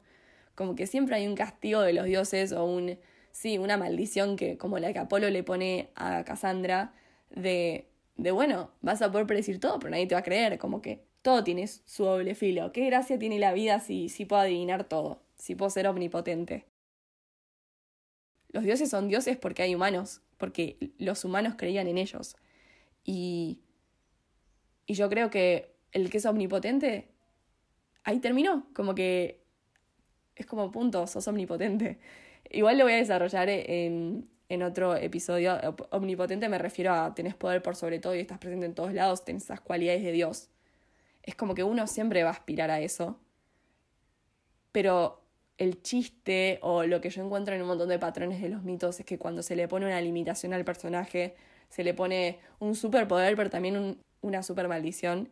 Como 0.55 0.75
que 0.75 0.87
siempre 0.87 1.15
hay 1.15 1.27
un 1.27 1.35
castigo 1.35 1.81
de 1.81 1.93
los 1.93 2.05
dioses 2.05 2.51
o 2.51 2.65
un, 2.65 2.97
sí, 3.31 3.57
una 3.57 3.77
maldición 3.77 4.37
que, 4.37 4.57
como 4.57 4.79
la 4.79 4.93
que 4.93 4.99
Apolo 4.99 5.29
le 5.29 5.43
pone 5.43 5.89
a 5.95 6.23
Cassandra, 6.23 6.93
de, 7.29 7.87
de 8.15 8.31
bueno, 8.31 8.71
vas 8.81 9.01
a 9.01 9.11
poder 9.11 9.27
predecir 9.27 9.59
todo, 9.59 9.79
pero 9.79 9.91
nadie 9.91 10.07
te 10.07 10.15
va 10.15 10.19
a 10.19 10.23
creer. 10.23 10.57
Como 10.57 10.81
que 10.81 11.03
todo 11.21 11.43
tiene 11.43 11.67
su 11.67 12.05
doble 12.05 12.35
filo. 12.35 12.71
¿Qué 12.71 12.85
gracia 12.85 13.19
tiene 13.19 13.39
la 13.39 13.53
vida 13.53 13.79
si, 13.79 14.09
si 14.09 14.25
puedo 14.25 14.41
adivinar 14.41 14.85
todo? 14.85 15.21
Si 15.35 15.55
puedo 15.55 15.69
ser 15.69 15.87
omnipotente. 15.87 16.65
Los 18.49 18.63
dioses 18.63 18.89
son 18.89 19.09
dioses 19.09 19.37
porque 19.37 19.63
hay 19.63 19.75
humanos, 19.75 20.21
porque 20.37 20.93
los 20.97 21.25
humanos 21.25 21.55
creían 21.57 21.87
en 21.87 21.97
ellos. 21.97 22.37
Y 23.03 23.59
Y 24.85 24.93
yo 24.93 25.09
creo 25.09 25.29
que 25.29 25.75
el 25.91 26.09
que 26.09 26.17
es 26.17 26.25
omnipotente, 26.25 27.09
ahí 28.03 28.19
terminó, 28.19 28.67
como 28.73 28.93
que 28.95 29.43
es 30.35 30.45
como 30.45 30.71
punto, 30.71 31.07
sos 31.07 31.27
omnipotente. 31.27 31.99
Igual 32.51 32.77
lo 32.77 32.83
voy 32.83 32.93
a 32.93 32.97
desarrollar 32.97 33.49
en, 33.49 34.29
en 34.49 34.63
otro 34.63 34.95
episodio. 34.95 35.57
Omnipotente 35.91 36.49
me 36.49 36.57
refiero 36.57 36.93
a 36.93 37.13
tenés 37.15 37.35
poder 37.35 37.61
por 37.61 37.75
sobre 37.75 37.99
todo 37.99 38.15
y 38.15 38.19
estás 38.19 38.37
presente 38.37 38.65
en 38.65 38.75
todos 38.75 38.93
lados, 38.93 39.25
tenés 39.25 39.43
esas 39.43 39.61
cualidades 39.61 40.03
de 40.03 40.11
Dios. 40.11 40.49
Es 41.23 41.35
como 41.35 41.55
que 41.55 41.63
uno 41.63 41.87
siempre 41.87 42.23
va 42.23 42.29
a 42.29 42.33
aspirar 42.33 42.69
a 42.69 42.81
eso. 42.81 43.19
Pero 44.71 45.23
el 45.57 45.81
chiste 45.81 46.59
o 46.61 46.83
lo 46.83 46.99
que 47.01 47.09
yo 47.09 47.23
encuentro 47.23 47.55
en 47.55 47.61
un 47.61 47.67
montón 47.67 47.89
de 47.89 47.97
patrones 47.97 48.41
de 48.41 48.49
los 48.49 48.63
mitos 48.63 48.99
es 48.99 49.05
que 49.05 49.17
cuando 49.17 49.41
se 49.41 49.55
le 49.55 49.67
pone 49.67 49.85
una 49.85 50.01
limitación 50.01 50.53
al 50.53 50.65
personaje, 50.65 51.35
se 51.69 51.83
le 51.83 51.93
pone 51.93 52.39
un 52.59 52.75
superpoder, 52.75 53.35
pero 53.35 53.49
también 53.49 53.97
una 54.25 54.43
super 54.43 54.67
maldición, 54.67 55.29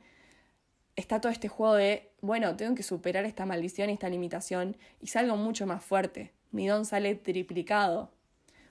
está 0.95 1.19
todo 1.19 1.32
este 1.32 1.47
juego 1.47 1.73
de, 1.75 2.12
bueno, 2.21 2.56
tengo 2.56 2.75
que 2.75 2.84
superar 2.84 3.25
esta 3.25 3.45
maldición 3.45 3.89
y 3.89 3.93
esta 3.93 4.10
limitación 4.10 4.77
y 5.01 5.08
salgo 5.08 5.36
mucho 5.36 5.65
más 5.65 5.84
fuerte. 5.84 6.32
Mi 6.51 6.67
don 6.67 6.86
sale 6.86 7.15
triplicado. 7.15 8.12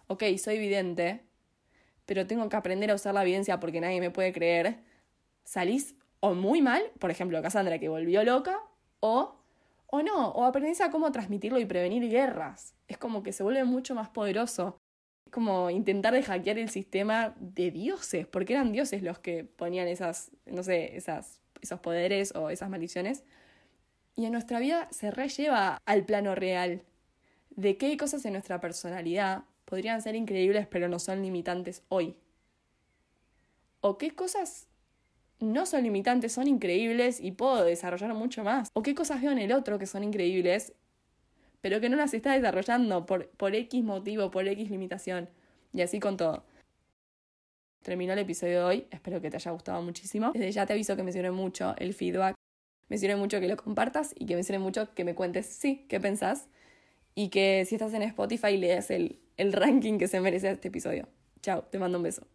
Ok, 0.07 0.23
soy 0.39 0.59
vidente, 0.59 1.25
pero 2.07 2.27
tengo 2.27 2.49
que 2.49 2.57
aprender 2.57 2.91
a 2.91 2.95
usar 2.95 3.15
la 3.15 3.23
evidencia 3.23 3.59
porque 3.59 3.81
nadie 3.81 4.01
me 4.01 4.11
puede 4.11 4.33
creer. 4.33 4.79
Salís 5.45 5.97
o 6.21 6.35
muy 6.35 6.63
mal, 6.63 6.83
por 7.01 7.11
ejemplo, 7.11 7.43
Cassandra 7.43 7.79
que 7.79 7.89
volvió 7.89 8.23
loca, 8.23 8.61
o 9.01 9.35
o 9.95 10.03
no, 10.03 10.31
o 10.31 10.45
aprendes 10.45 10.81
a 10.81 10.91
cómo 10.91 11.13
transmitirlo 11.13 11.59
y 11.59 11.67
prevenir 11.67 12.09
guerras. 12.09 12.75
Es 12.89 12.97
como 12.97 13.23
que 13.23 13.33
se 13.35 13.43
vuelve 13.43 13.65
mucho 13.65 13.95
más 13.95 14.09
poderoso. 14.09 14.79
Como 15.31 15.71
intentar 15.71 16.13
de 16.13 16.23
hackear 16.23 16.59
el 16.59 16.69
sistema 16.69 17.35
de 17.41 17.71
dioses, 17.71 18.27
porque 18.27 18.53
eran 18.53 18.73
dioses 18.73 19.03
los 19.03 19.19
que 19.19 19.45
ponían 19.45 19.89
esas, 19.89 20.31
no 20.47 20.63
sé, 20.63 20.97
esas, 20.97 21.41
esos 21.63 21.81
poderes 21.81 22.35
o 22.35 22.51
esas 22.51 22.69
maldiciones. 22.69 23.25
Y 24.15 24.27
en 24.27 24.33
nuestra 24.33 24.59
vida 24.59 24.89
se 24.91 25.11
relleva 25.11 25.81
al 25.87 26.05
plano 26.05 26.35
real 26.35 26.83
de 27.51 27.77
qué 27.77 27.97
cosas 27.97 28.25
en 28.25 28.33
nuestra 28.33 28.61
personalidad 28.61 29.45
podrían 29.65 30.03
ser 30.03 30.15
increíbles 30.15 30.67
pero 30.67 30.89
no 30.89 30.99
son 30.99 31.23
limitantes 31.23 31.83
hoy. 31.89 32.17
O 33.81 33.99
qué 33.99 34.11
cosas 34.15 34.69
no 35.41 35.67
son 35.67 35.83
limitantes, 35.83 36.33
son 36.33 36.47
increíbles 36.47 37.21
y 37.21 37.33
puedo 37.33 37.65
desarrollar 37.65 38.15
mucho 38.15 38.45
más. 38.45 38.71
O 38.75 38.83
qué 38.83 38.95
cosas 38.95 39.21
veo 39.21 39.33
en 39.33 39.39
el 39.39 39.53
otro 39.53 39.79
que 39.79 39.87
son 39.87 40.05
increíbles, 40.05 40.73
pero 41.63 41.81
que 41.81 41.89
no 41.89 41.97
las 41.97 42.13
está 42.13 42.35
desarrollando 42.35 43.07
por, 43.07 43.29
por 43.31 43.55
X 43.55 43.83
motivo, 43.83 44.31
por 44.31 44.47
X 44.47 44.69
limitación. 44.71 45.31
Y 45.73 45.81
así 45.81 46.01
con 46.01 46.19
todo. 46.19 46.45
Terminó 47.83 48.13
el 48.13 48.19
episodio 48.19 48.59
de 48.59 48.65
hoy, 48.65 48.87
espero 48.91 49.21
que 49.23 49.31
te 49.31 49.37
haya 49.37 49.51
gustado 49.53 49.81
muchísimo. 49.81 50.33
Desde 50.33 50.53
ya 50.53 50.67
te 50.67 50.75
aviso 50.75 50.95
que 50.97 51.03
me 51.03 51.13
sirve 51.13 51.31
mucho 51.31 51.75
el 51.79 51.95
feedback, 51.95 52.35
me 52.89 52.99
sirve 52.99 53.17
mucho 53.17 53.41
que 53.41 53.49
lo 53.49 53.57
compartas 53.57 54.15
y 54.17 54.27
que 54.27 54.37
me 54.37 54.43
sirve 54.43 54.59
mucho 54.59 54.93
que 54.95 55.05
me 55.05 55.15
cuentes, 55.15 55.47
sí, 55.47 55.87
qué 55.89 55.99
pensás. 55.99 56.49
Y 57.15 57.29
que 57.31 57.65
si 57.67 57.77
estás 57.77 57.95
en 57.95 58.03
Spotify 58.03 58.57
lees 58.57 58.91
el, 58.91 59.21
el 59.37 59.53
ranking 59.53 59.99
que 59.99 60.09
se 60.09 60.21
merece 60.21 60.51
este 60.51 60.69
episodio. 60.69 61.09
Chao, 61.43 61.63
te 61.63 61.79
mando 61.79 61.99
un 61.99 62.05
beso. 62.05 62.27